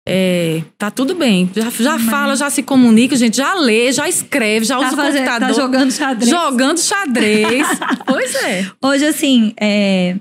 [0.09, 1.51] é, tá tudo bem.
[1.55, 4.97] Já, já fala, já se comunica, gente já lê, já escreve, já Tá, usa o
[4.97, 5.49] fazendo- computador.
[5.49, 6.31] tá jogando xadrez?
[6.31, 7.67] Jogando xadrez.
[8.07, 8.71] pois é.
[8.83, 10.17] Hoje, assim, é...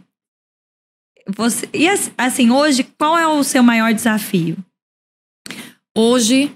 [1.35, 1.69] Você...
[1.73, 4.57] E as- assim, hoje, qual é o seu maior desafio?
[5.97, 6.51] Hoje,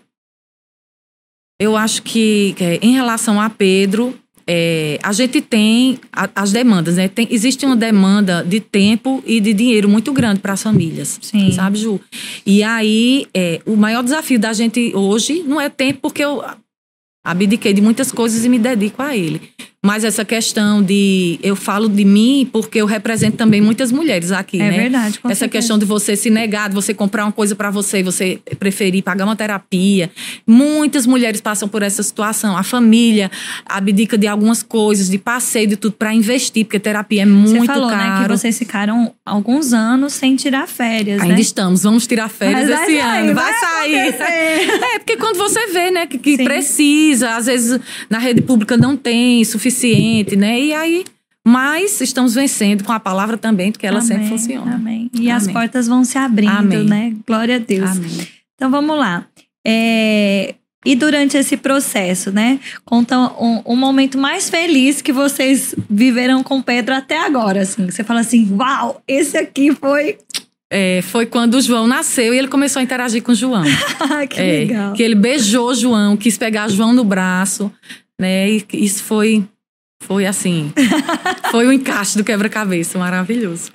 [1.60, 4.18] eu acho que é, em relação a Pedro,
[4.52, 7.08] é, a gente tem a- as demandas, né?
[7.08, 11.20] Tem, existe uma demanda de tempo e de dinheiro muito grande para as famílias.
[11.22, 11.52] Sim.
[11.52, 12.00] Sabe, Ju?
[12.43, 16.43] E aí, é, o maior desafio da gente hoje não é tempo, porque eu
[17.24, 19.39] abdiquei de muitas coisas e me dedico a ele.
[19.86, 21.40] Mas essa questão de.
[21.42, 24.78] Eu falo de mim porque eu represento também muitas mulheres aqui, É né?
[24.78, 25.50] verdade, com Essa certeza.
[25.62, 29.24] questão de você se negar, de você comprar uma coisa pra você, você preferir pagar
[29.24, 30.12] uma terapia.
[30.46, 32.58] Muitas mulheres passam por essa situação.
[32.58, 33.32] A família
[33.66, 37.66] abdica de algumas coisas, de passeio, de tudo pra investir, porque terapia é muito Você
[37.66, 38.24] falou, né, caro.
[38.34, 41.40] que vocês ficaram alguns anos sem tirar férias, Ainda né?
[41.42, 43.34] estamos, vamos tirar férias Mas vai esse sair, ano.
[43.34, 43.98] vai Vai, sair.
[44.96, 48.98] É, porque quando você vê, né, que, que precisa, às vezes na rede pública não
[48.98, 49.69] tem suficiente,
[50.36, 50.60] né?
[50.60, 51.06] E aí,
[51.46, 54.76] mas estamos vencendo com a palavra também, porque ela sempre Amém, funciona.
[54.76, 55.10] Amém.
[55.14, 55.54] E as Amém.
[55.54, 56.84] portas vão se abrindo, Amém.
[56.84, 57.14] né?
[57.28, 57.90] Glória a Deus.
[57.92, 58.28] Amém.
[58.56, 59.26] Então vamos lá.
[59.66, 60.56] É,
[60.86, 62.60] E durante esse processo, né?
[62.86, 67.90] Conta um, um momento mais feliz que vocês viveram com Pedro até agora, assim.
[67.90, 70.18] Você fala assim, uau, esse aqui foi.
[70.72, 73.64] É, foi quando o João nasceu e ele começou a interagir com o João.
[74.30, 74.94] que É, legal.
[74.94, 77.72] Que ele beijou o João, quis pegar o João no braço,
[78.20, 78.50] né?
[78.50, 79.44] E isso foi.
[80.02, 80.72] Foi assim.
[81.52, 83.70] foi o encaixe do quebra-cabeça, maravilhoso.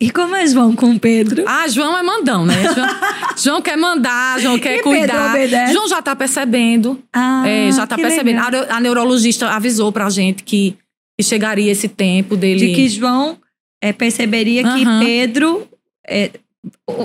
[0.00, 1.44] E como é João com Pedro?
[1.46, 2.54] Ah, João é mandão, né?
[2.74, 2.88] João,
[3.36, 5.34] João quer mandar, João quer E cuidar.
[5.72, 7.02] João já tá percebendo.
[7.12, 8.38] Ah, é, já tá que percebendo.
[8.40, 10.76] A, a neurologista avisou pra gente que,
[11.18, 12.68] que chegaria esse tempo dele.
[12.68, 13.36] De que João
[13.82, 15.04] é, perceberia que Aham.
[15.04, 15.68] Pedro.
[16.08, 16.30] é,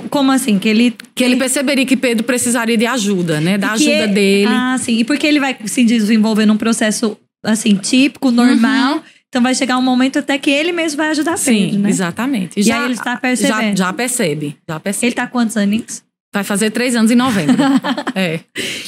[0.08, 0.58] como assim?
[0.58, 0.94] Que ele.
[1.14, 3.58] que ele perceberia que Pedro precisaria de ajuda, né?
[3.58, 4.50] Da que ajuda ele- dele.
[4.54, 4.96] Ah, sim.
[4.98, 8.96] E porque ele vai se desenvolver num processo assim, típico, normal.
[8.96, 9.02] Uhum.
[9.28, 11.88] Então vai chegar um momento até que ele mesmo vai ajudar Sim, Pedro, né?
[11.88, 12.58] exatamente.
[12.58, 13.76] E já, aí ele está percebendo.
[13.76, 15.06] Já, já percebe, já percebe.
[15.06, 16.02] Ele tá quantos aninhos?
[16.32, 17.56] Vai fazer três anos em novembro.
[18.14, 18.40] é.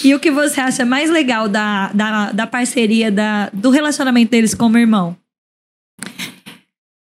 [0.05, 4.55] E o que você acha mais legal da, da, da parceria, da, do relacionamento deles
[4.55, 5.17] como irmão?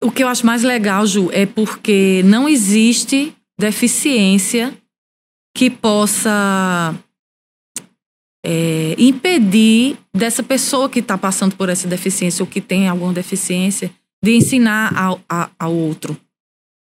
[0.03, 4.73] O que eu acho mais legal, Ju, é porque não existe deficiência
[5.55, 6.95] que possa
[8.43, 13.91] é, impedir dessa pessoa que está passando por essa deficiência ou que tem alguma deficiência
[14.23, 15.21] de ensinar ao,
[15.59, 16.17] ao outro,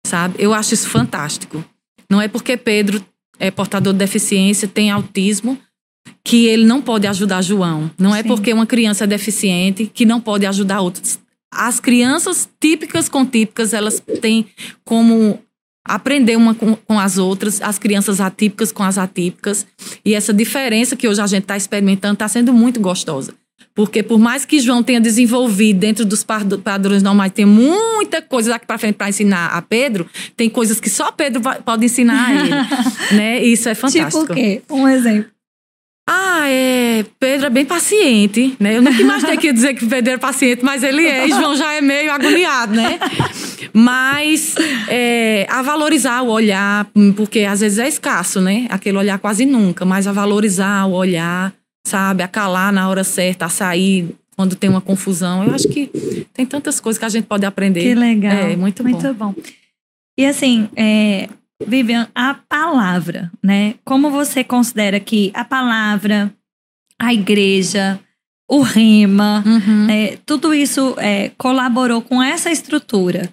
[0.05, 0.35] sabe?
[0.39, 1.63] Eu acho isso fantástico.
[2.09, 3.03] Não é porque Pedro
[3.39, 5.57] é portador de deficiência, tem autismo,
[6.23, 7.89] que ele não pode ajudar João.
[7.97, 8.25] Não é Sim.
[8.25, 11.19] é porque uma criança é deficiente que não pode ajudar outros.
[11.51, 14.47] As crianças típicas com típicas, elas têm
[14.83, 15.39] como
[15.89, 19.65] aprender uma com, com, as outras, as crianças atípicas com as atípicas.
[20.05, 23.33] E essa diferença que hoje a gente está experimentando está sendo muito gostosa.
[23.73, 28.65] Porque por mais que João tenha desenvolvido dentro dos padrões normais, tem muita coisa daqui
[28.65, 32.33] para frente para ensinar a Pedro, tem coisas que só Pedro vai, pode ensinar a
[32.33, 32.51] ele.
[33.15, 33.43] né?
[33.43, 34.21] isso é fantástico.
[34.21, 34.61] Tipo o quê?
[34.69, 35.31] Um exemplo.
[36.11, 37.05] Ah, é.
[37.19, 38.77] Pedro é bem paciente, né?
[38.77, 41.27] Eu nunca imaginei que ia dizer que Pedro era paciente, mas ele é.
[41.27, 42.99] E João já é meio agoniado, né?
[43.71, 44.55] Mas
[44.87, 48.65] é, a valorizar o olhar, porque às vezes é escasso, né?
[48.69, 51.53] Aquele olhar quase nunca, mas a valorizar o olhar,
[51.85, 52.23] sabe?
[52.23, 55.43] A calar na hora certa, a sair quando tem uma confusão.
[55.43, 55.91] Eu acho que
[56.33, 57.81] tem tantas coisas que a gente pode aprender.
[57.81, 58.31] Que legal.
[58.31, 58.89] É, muito bom.
[58.89, 59.35] Muito bom.
[60.17, 61.29] E assim, é,
[61.65, 63.75] Vivian, a palavra, né?
[63.83, 66.33] Como você considera que a palavra,
[66.97, 67.99] a igreja,
[68.49, 69.85] o rema, uhum.
[69.85, 73.29] né, tudo isso é, colaborou com essa estrutura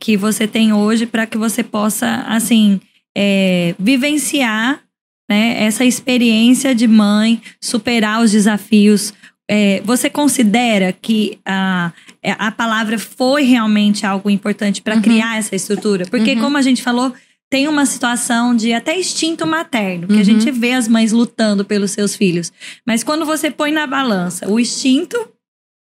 [0.00, 2.80] que você tem hoje para que você possa, assim,
[3.16, 4.80] é, vivenciar
[5.28, 9.12] né, essa experiência de mãe, superar os desafios.
[9.48, 15.02] É, você considera que a, é, a palavra foi realmente algo importante para uhum.
[15.02, 16.06] criar essa estrutura?
[16.06, 16.40] Porque, uhum.
[16.40, 17.12] como a gente falou,
[17.54, 20.18] tem uma situação de até instinto materno, que uhum.
[20.18, 22.52] a gente vê as mães lutando pelos seus filhos.
[22.84, 25.16] Mas quando você põe na balança o instinto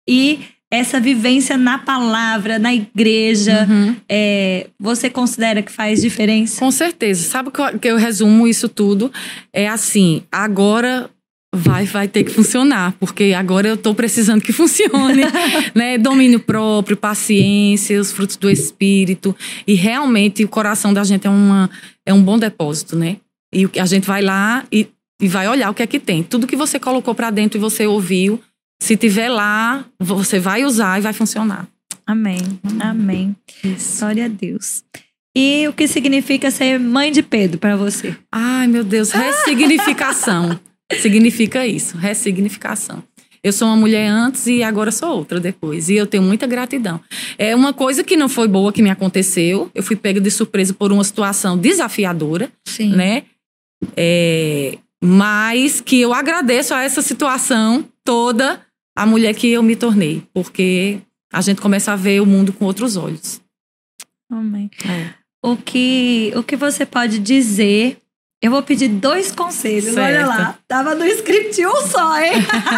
[0.08, 3.96] e essa vivência na palavra, na igreja, uhum.
[4.08, 6.60] é, você considera que faz diferença?
[6.60, 7.28] Com certeza.
[7.28, 9.12] Sabe que eu, que eu resumo isso tudo?
[9.52, 11.10] É assim, agora
[11.54, 15.22] vai, vai ter que funcionar, porque agora eu estou precisando que funcione,
[15.76, 16.00] né?
[16.00, 19.36] Domínio próprio, paciência, os frutos do espírito
[19.68, 21.70] e realmente o coração da gente é uma
[22.06, 23.18] é um bom depósito, né?
[23.54, 24.88] E a gente vai lá e,
[25.22, 26.24] e vai olhar o que é que tem.
[26.24, 28.42] Tudo que você colocou para dentro e você ouviu,
[28.82, 31.68] se tiver lá, você vai usar e vai funcionar.
[32.06, 32.42] Amém.
[32.82, 33.36] Amém.
[33.64, 34.00] Isso.
[34.00, 34.84] Glória a Deus.
[35.38, 38.16] E o que significa ser mãe de Pedro para você?
[38.32, 40.60] Ai, meu Deus, ressignificação.
[41.02, 43.04] significa isso, ressignificação.
[43.44, 45.90] Eu sou uma mulher antes e agora sou outra depois.
[45.90, 47.02] E eu tenho muita gratidão.
[47.38, 49.70] É uma coisa que não foi boa que me aconteceu.
[49.76, 52.96] Eu fui pega de surpresa por uma situação desafiadora, Sim.
[52.96, 53.24] né?
[53.98, 58.62] É, mas que eu agradeço a essa situação toda
[58.96, 61.00] a mulher que eu me tornei, porque
[61.34, 63.42] a gente começa a ver o mundo com outros olhos.
[64.32, 64.72] Amém.
[64.88, 65.14] É.
[65.44, 67.98] O que o que você pode dizer
[68.44, 70.00] eu vou pedir dois conselhos, certo.
[70.00, 70.60] olha lá.
[70.68, 72.34] Tava no script um só, hein?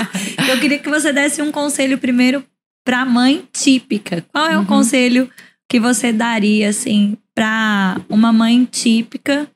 [0.47, 2.45] eu queria que você desse um conselho primeiro
[2.85, 4.23] pra mãe típica.
[4.31, 4.63] Qual é uhum.
[4.63, 5.27] o conselho
[5.67, 9.49] que você daria, assim, pra uma mãe típica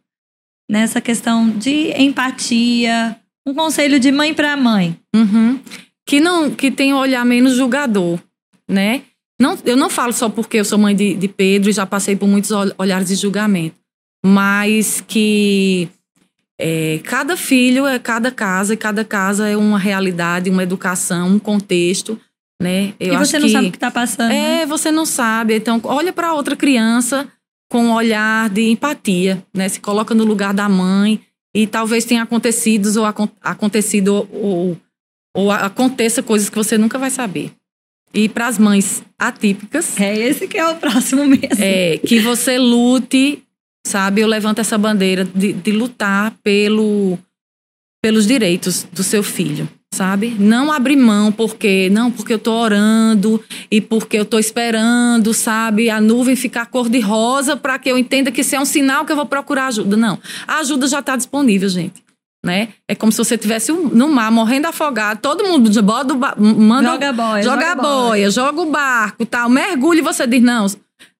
[0.67, 3.15] nessa questão de empatia?
[3.45, 4.99] Um conselho de mãe pra mãe.
[5.15, 5.59] Uhum.
[6.07, 8.17] Que não, que tem um olhar menos julgador,
[8.67, 9.03] né?
[9.39, 12.15] Não, eu não falo só porque eu sou mãe de, de Pedro e já passei
[12.15, 12.49] por muitos
[12.79, 13.75] olhares de julgamento,
[14.25, 15.87] mas que
[16.59, 21.39] é, cada filho é cada casa, e cada casa é uma realidade, uma educação, um
[21.39, 22.19] contexto,
[22.61, 22.93] né?
[22.99, 24.31] Eu e você não que, sabe o que está passando.
[24.31, 24.65] É, né?
[24.65, 25.55] você não sabe.
[25.55, 27.25] Então, olha para outra criança
[27.71, 29.69] com um olhar de empatia, né?
[29.69, 31.21] Se coloca no lugar da mãe
[31.55, 33.05] e talvez tenha acontecido ou
[33.41, 34.77] acontecido ou,
[35.33, 37.53] ou aconteça coisas que você nunca vai saber.
[38.13, 39.97] E para as mães atípicas.
[39.99, 41.63] É esse que é o próximo mesmo.
[41.63, 43.43] É, que você lute
[43.89, 44.21] sabe?
[44.21, 47.17] Eu levanto essa bandeira de, de lutar pelo,
[48.01, 50.35] pelos direitos do seu filho, sabe?
[50.39, 55.89] Não abrir mão porque, não, porque eu tô orando e porque eu tô esperando, sabe?
[55.89, 59.05] A nuvem ficar cor de rosa para que eu entenda que isso é um sinal
[59.05, 59.97] que eu vou procurar ajuda.
[59.97, 62.03] Não, a ajuda já está disponível, gente.
[62.45, 62.69] Né?
[62.87, 67.43] É como se você estivesse no mar morrendo afogado, todo mundo bota, manda joga boia,
[67.43, 70.65] joga, joga boia, boia, joga o barco, tal, mergulha e você diz não,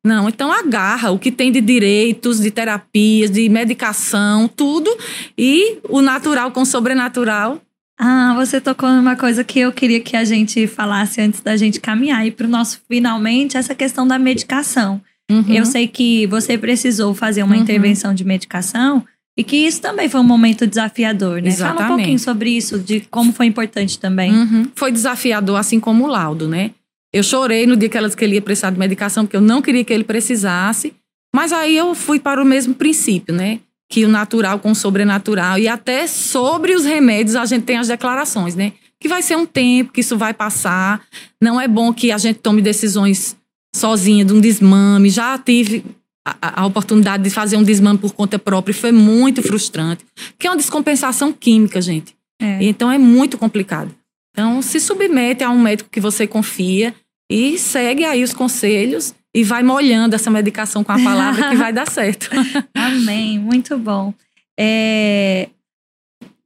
[0.06, 4.90] não, então agarra o que tem de direitos, de terapias, de medicação, tudo,
[5.38, 7.62] e o natural com o sobrenatural
[8.02, 11.82] Ah, você tocou numa coisa que eu queria que a gente falasse antes da gente
[11.82, 15.02] caminhar e para o nosso finalmente essa questão da medicação.
[15.30, 15.44] Uhum.
[15.50, 17.62] Eu sei que você precisou fazer uma Uhum.
[17.62, 19.04] intervenção de medicação
[19.38, 21.52] e que isso também foi um momento desafiador, né?
[21.52, 21.96] Fala um Exatamente.
[21.98, 24.32] pouquinho sobre isso, de como foi importante também.
[24.34, 24.66] Uhum.
[24.76, 26.72] Foi desafiador, assim como o laudo, né?
[27.14, 29.42] Eu chorei no dia que ela disse que ele ia precisar de medicação, porque eu
[29.42, 30.94] não queria que ele precisasse.
[31.36, 33.60] Mas aí eu fui para o mesmo princípio, né?
[33.92, 35.58] Que o natural com o sobrenatural.
[35.58, 38.74] E até sobre os remédios a gente tem as declarações, né?
[39.00, 41.02] Que vai ser um tempo, que isso vai passar.
[41.42, 43.36] Não é bom que a gente tome decisões
[43.76, 45.10] sozinha de um desmame.
[45.10, 45.84] Já tive
[46.28, 50.06] a- a, oportunidade de fazer um desmame por conta própria foi muito frustrante.
[50.38, 52.16] Que é uma descompensação química, gente.
[52.42, 52.64] É.
[52.64, 53.96] Então é muito complicado.
[54.32, 56.94] Então se submete a um médico que você confia
[57.32, 61.72] e segue aí os conselhos e vai molhando essa medicação com a palavra que vai
[61.72, 62.30] dar certo.
[62.74, 64.14] Amém, muito bom.
[64.60, 65.50] É,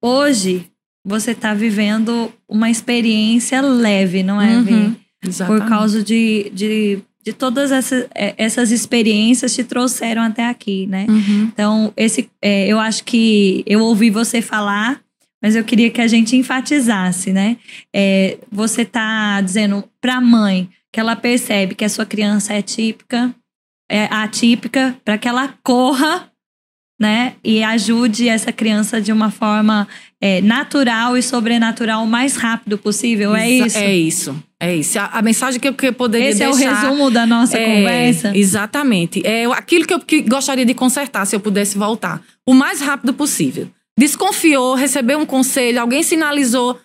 [0.04, 0.66] Hoje
[1.06, 4.58] você está vivendo uma experiência leve, não é?
[4.58, 4.96] Uhum,
[5.48, 11.06] Por causa de, de, de todas essas, é, essas experiências te trouxeram até aqui, né?
[11.08, 11.44] Uhum.
[11.54, 15.00] Então, esse, é, eu acho que eu ouvi você falar,
[15.44, 17.58] mas eu queria que a gente enfatizasse, né?
[17.94, 22.62] É, você tá dizendo para a mãe que ela percebe que a sua criança é
[22.62, 23.36] típica,
[23.92, 26.32] é atípica, para que ela corra,
[27.02, 27.34] né?
[27.44, 29.86] E ajude essa criança de uma forma
[30.22, 33.36] é, natural e sobrenatural o mais rápido possível.
[33.36, 33.78] É isso?
[33.78, 34.44] É isso.
[34.62, 34.98] É isso.
[34.98, 36.80] A, a mensagem que eu, que eu poderia Esse é o deixar...
[36.80, 38.32] resumo da nossa É, conversa.
[38.34, 39.22] Exatamente.
[39.28, 42.22] É aquilo que eu que gostaria de consertar se eu pudesse voltar.
[42.48, 43.70] O mais rápido possível.
[43.98, 46.80] Desconfiou, recebeu um conselho, alguém sinalizou,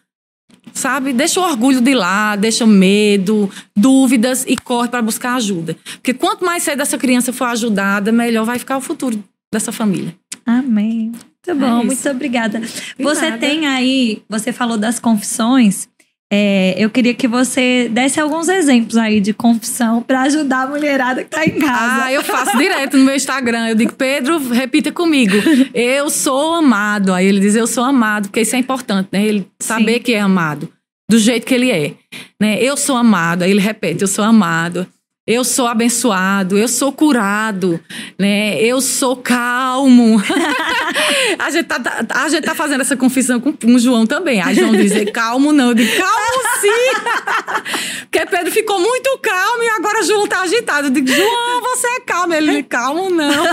[0.73, 1.13] sabe?
[1.13, 5.77] Deixa o orgulho de lado, deixa o medo, dúvidas e corre para buscar ajuda.
[5.95, 10.15] Porque quanto mais cedo essa criança for ajudada, melhor vai ficar o futuro dessa família.
[10.45, 11.13] Amém.
[11.49, 11.87] Muito bom, isso.
[11.87, 12.61] muito obrigada.
[12.61, 15.89] De Você tem aí, você falou das confissões.
[16.31, 21.25] É, eu queria que você desse alguns exemplos aí de confissão para ajudar a mulherada
[21.25, 22.05] que tá em casa.
[22.05, 23.69] Ah, eu faço direto no meu Instagram.
[23.69, 25.35] Eu digo, Pedro, repita comigo.
[25.73, 27.15] Eu sou amado.
[27.15, 29.25] Aí ele diz, eu sou amado, porque isso é importante, né?
[29.25, 30.01] Ele saber Sim.
[30.01, 30.69] que é amado,
[31.11, 31.95] do jeito que ele é.
[32.41, 32.63] Né?
[32.63, 33.43] Eu sou amado.
[33.43, 34.87] Aí ele repete, eu sou amado.
[35.31, 37.79] Eu sou abençoado, eu sou curado,
[38.19, 38.59] né?
[38.63, 40.17] Eu sou calmo.
[41.39, 44.41] a, gente tá, tá- a gente tá fazendo essa confissão com, com o João também.
[44.41, 45.69] Aí João diz, calmo não.
[45.69, 47.99] Eu digo, calmo sim.
[48.11, 50.87] Porque Pedro ficou muito calmo e agora João tá agitado.
[50.87, 52.33] Eu digo, João, você é calmo.
[52.33, 53.45] Ele, calmo não.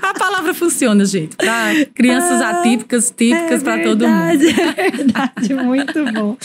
[0.00, 1.36] A palavra funciona, gente.
[1.36, 4.44] Pra crianças atípicas, típicas, pra todo mundo.
[4.78, 6.38] É verdade, muito bom.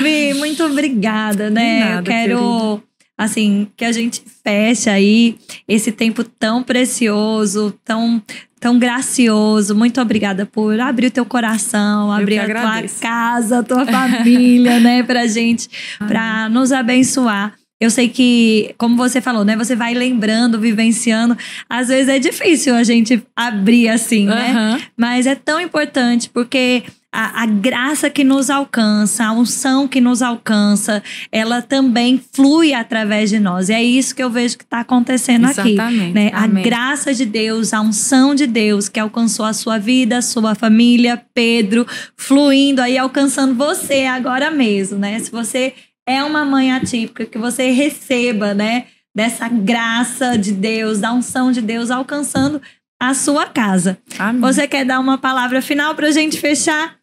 [0.00, 1.80] Vi, muito obrigada, né?
[1.80, 2.82] Nada, Eu quero,
[3.18, 8.22] assim, que a gente feche aí esse tempo tão precioso, tão,
[8.60, 9.74] tão gracioso.
[9.74, 13.02] Muito obrigada por abrir o teu coração, abrir a tua agradeço.
[13.02, 15.68] casa, a tua família, né, pra gente,
[16.06, 17.54] pra nos abençoar.
[17.80, 19.56] Eu sei que, como você falou, né?
[19.56, 21.36] Você vai lembrando, vivenciando.
[21.70, 24.50] Às vezes é difícil a gente abrir assim, né?
[24.50, 24.80] Aham.
[24.96, 26.82] Mas é tão importante porque
[27.12, 31.02] a, a graça que nos alcança, a unção que nos alcança,
[31.32, 33.70] ela também flui através de nós.
[33.70, 35.72] E é isso que eu vejo que está acontecendo aqui.
[35.72, 36.14] Exatamente.
[36.14, 36.30] Né?
[36.34, 40.54] A graça de Deus, a unção de Deus que alcançou a sua vida, a sua
[40.54, 41.86] família, Pedro,
[42.16, 45.18] fluindo aí, alcançando você agora mesmo, né?
[45.18, 45.74] Se você
[46.06, 48.84] é uma mãe atípica, que você receba, né?
[49.14, 52.60] Dessa graça de Deus, da unção de Deus alcançando
[53.00, 53.98] a sua casa.
[54.18, 54.40] Amém.
[54.40, 56.97] Você quer dar uma palavra final pra gente fechar?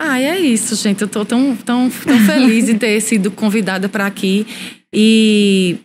[0.00, 1.02] Ah, é isso, gente.
[1.02, 4.46] Eu tô tão, tão, tão feliz de ter sido convidada para aqui.
[4.94, 5.76] E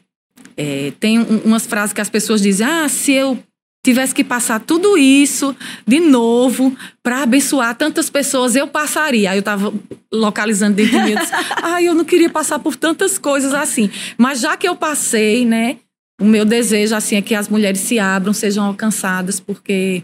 [0.56, 3.38] é, tem um- umas frases que as pessoas dizem: ah, se eu
[3.86, 5.54] tivesse que passar tudo isso
[5.86, 9.32] de novo para abençoar tantas pessoas, eu passaria.
[9.32, 9.74] Aí eu tava
[10.14, 13.90] localizando dentro de mim, disse, ah, eu não queria passar por tantas coisas assim.
[14.18, 15.78] Mas já que eu passei, né,
[16.22, 20.04] o meu desejo assim é que as mulheres se abram, sejam alcançadas, porque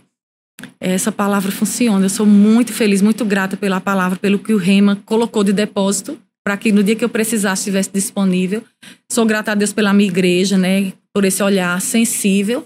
[0.79, 2.05] essa palavra funciona.
[2.05, 6.17] Eu sou muito feliz, muito grata pela palavra, pelo que o Rema colocou de depósito,
[6.43, 8.63] para que no dia que eu precisasse estivesse disponível.
[9.11, 12.65] Sou grata a Deus pela minha igreja, né, por esse olhar sensível.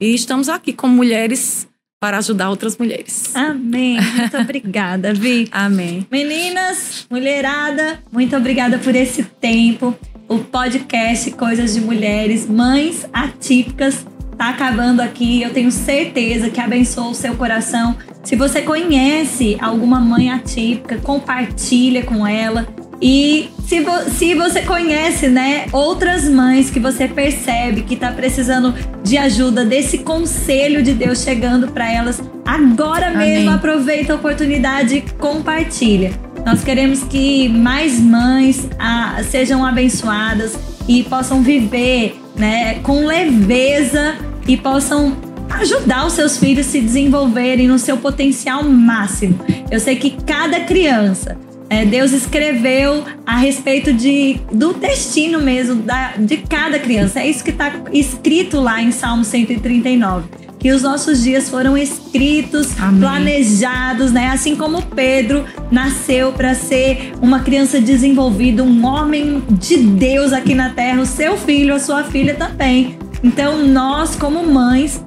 [0.00, 1.66] E estamos aqui como mulheres
[2.00, 3.34] para ajudar outras mulheres.
[3.34, 3.98] Amém.
[3.98, 5.48] Muito obrigada, Vi.
[5.50, 6.06] Amém.
[6.10, 9.96] Meninas, mulherada, muito obrigada por esse tempo.
[10.28, 14.04] O podcast Coisas de Mulheres, Mães Atípicas,
[14.36, 15.42] tá acabando aqui.
[15.42, 17.96] Eu tenho certeza que abençoa o seu coração.
[18.22, 22.66] Se você conhece alguma mãe atípica, compartilha com ela
[23.00, 28.74] E se, vo se você conhece, né, outras mães que você percebe que tá precisando
[29.02, 33.54] de ajuda, desse conselho de Deus chegando para elas, agora mesmo Amém.
[33.54, 36.12] aproveita a oportunidade e compartilha.
[36.46, 40.56] Nós queremos que mais mães ah, sejam abençoadas
[40.88, 44.16] e possam viver né, com leveza
[44.46, 45.16] e possam
[45.50, 49.38] ajudar os seus filhos a se desenvolverem no seu potencial máximo.
[49.70, 51.36] Eu sei que cada criança,
[51.70, 57.20] é, Deus escreveu a respeito de, do destino mesmo da, de cada criança.
[57.20, 62.68] É isso que está escrito lá em Salmo 139 que os nossos dias foram escritos,
[62.80, 63.00] Amém.
[63.00, 64.28] planejados, né?
[64.28, 70.70] Assim como Pedro nasceu para ser uma criança desenvolvida, um homem de Deus aqui na
[70.70, 72.96] terra, o seu filho, a sua filha também.
[73.22, 75.04] Então, nós como mães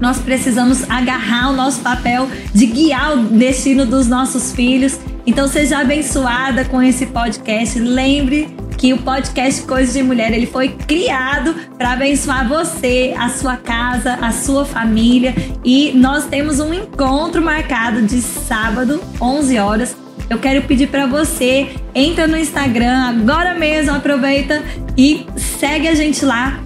[0.00, 4.98] nós precisamos agarrar o nosso papel de guiar o destino dos nossos filhos.
[5.24, 7.78] Então seja abençoada com esse podcast.
[7.78, 13.56] Lembre que o podcast Coisas de Mulher ele foi criado para abençoar você, a sua
[13.56, 19.96] casa, a sua família e nós temos um encontro marcado de sábado, 11 horas.
[20.28, 24.62] Eu quero pedir para você, entra no Instagram agora mesmo, aproveita
[24.96, 26.60] e segue a gente lá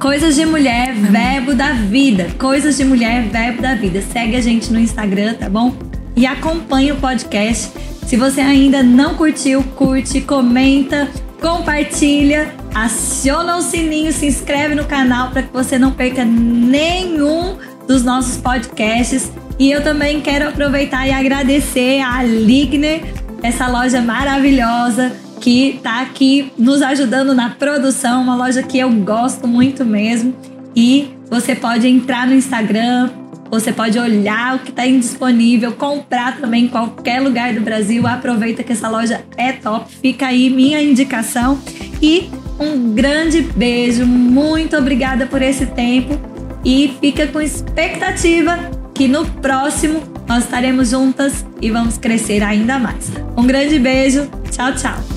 [0.00, 2.28] Coisas de Mulher, Verbo da Vida.
[2.38, 4.02] Coisas de Mulher, Verbo da Vida.
[4.02, 5.74] Segue a gente no Instagram, tá bom?
[6.14, 7.72] E acompanhe o podcast.
[8.06, 11.08] Se você ainda não curtiu, curte, comenta,
[11.40, 17.56] compartilha, aciona o sininho, se inscreve no canal para que você não perca nenhum
[17.86, 19.30] dos nossos podcasts.
[19.58, 23.02] E eu também quero aproveitar e agradecer a Ligner,
[23.42, 29.46] essa loja maravilhosa que está aqui nos ajudando na produção, uma loja que eu gosto
[29.46, 30.34] muito mesmo.
[30.74, 33.10] E você pode entrar no Instagram,
[33.50, 38.06] você pode olhar o que está indisponível, comprar também em qualquer lugar do Brasil.
[38.06, 39.92] Aproveita que essa loja é top.
[40.00, 41.60] Fica aí minha indicação.
[42.02, 46.18] E um grande beijo, muito obrigada por esse tempo.
[46.64, 53.12] E fica com expectativa que no próximo nós estaremos juntas e vamos crescer ainda mais.
[53.36, 55.15] Um grande beijo, tchau, tchau.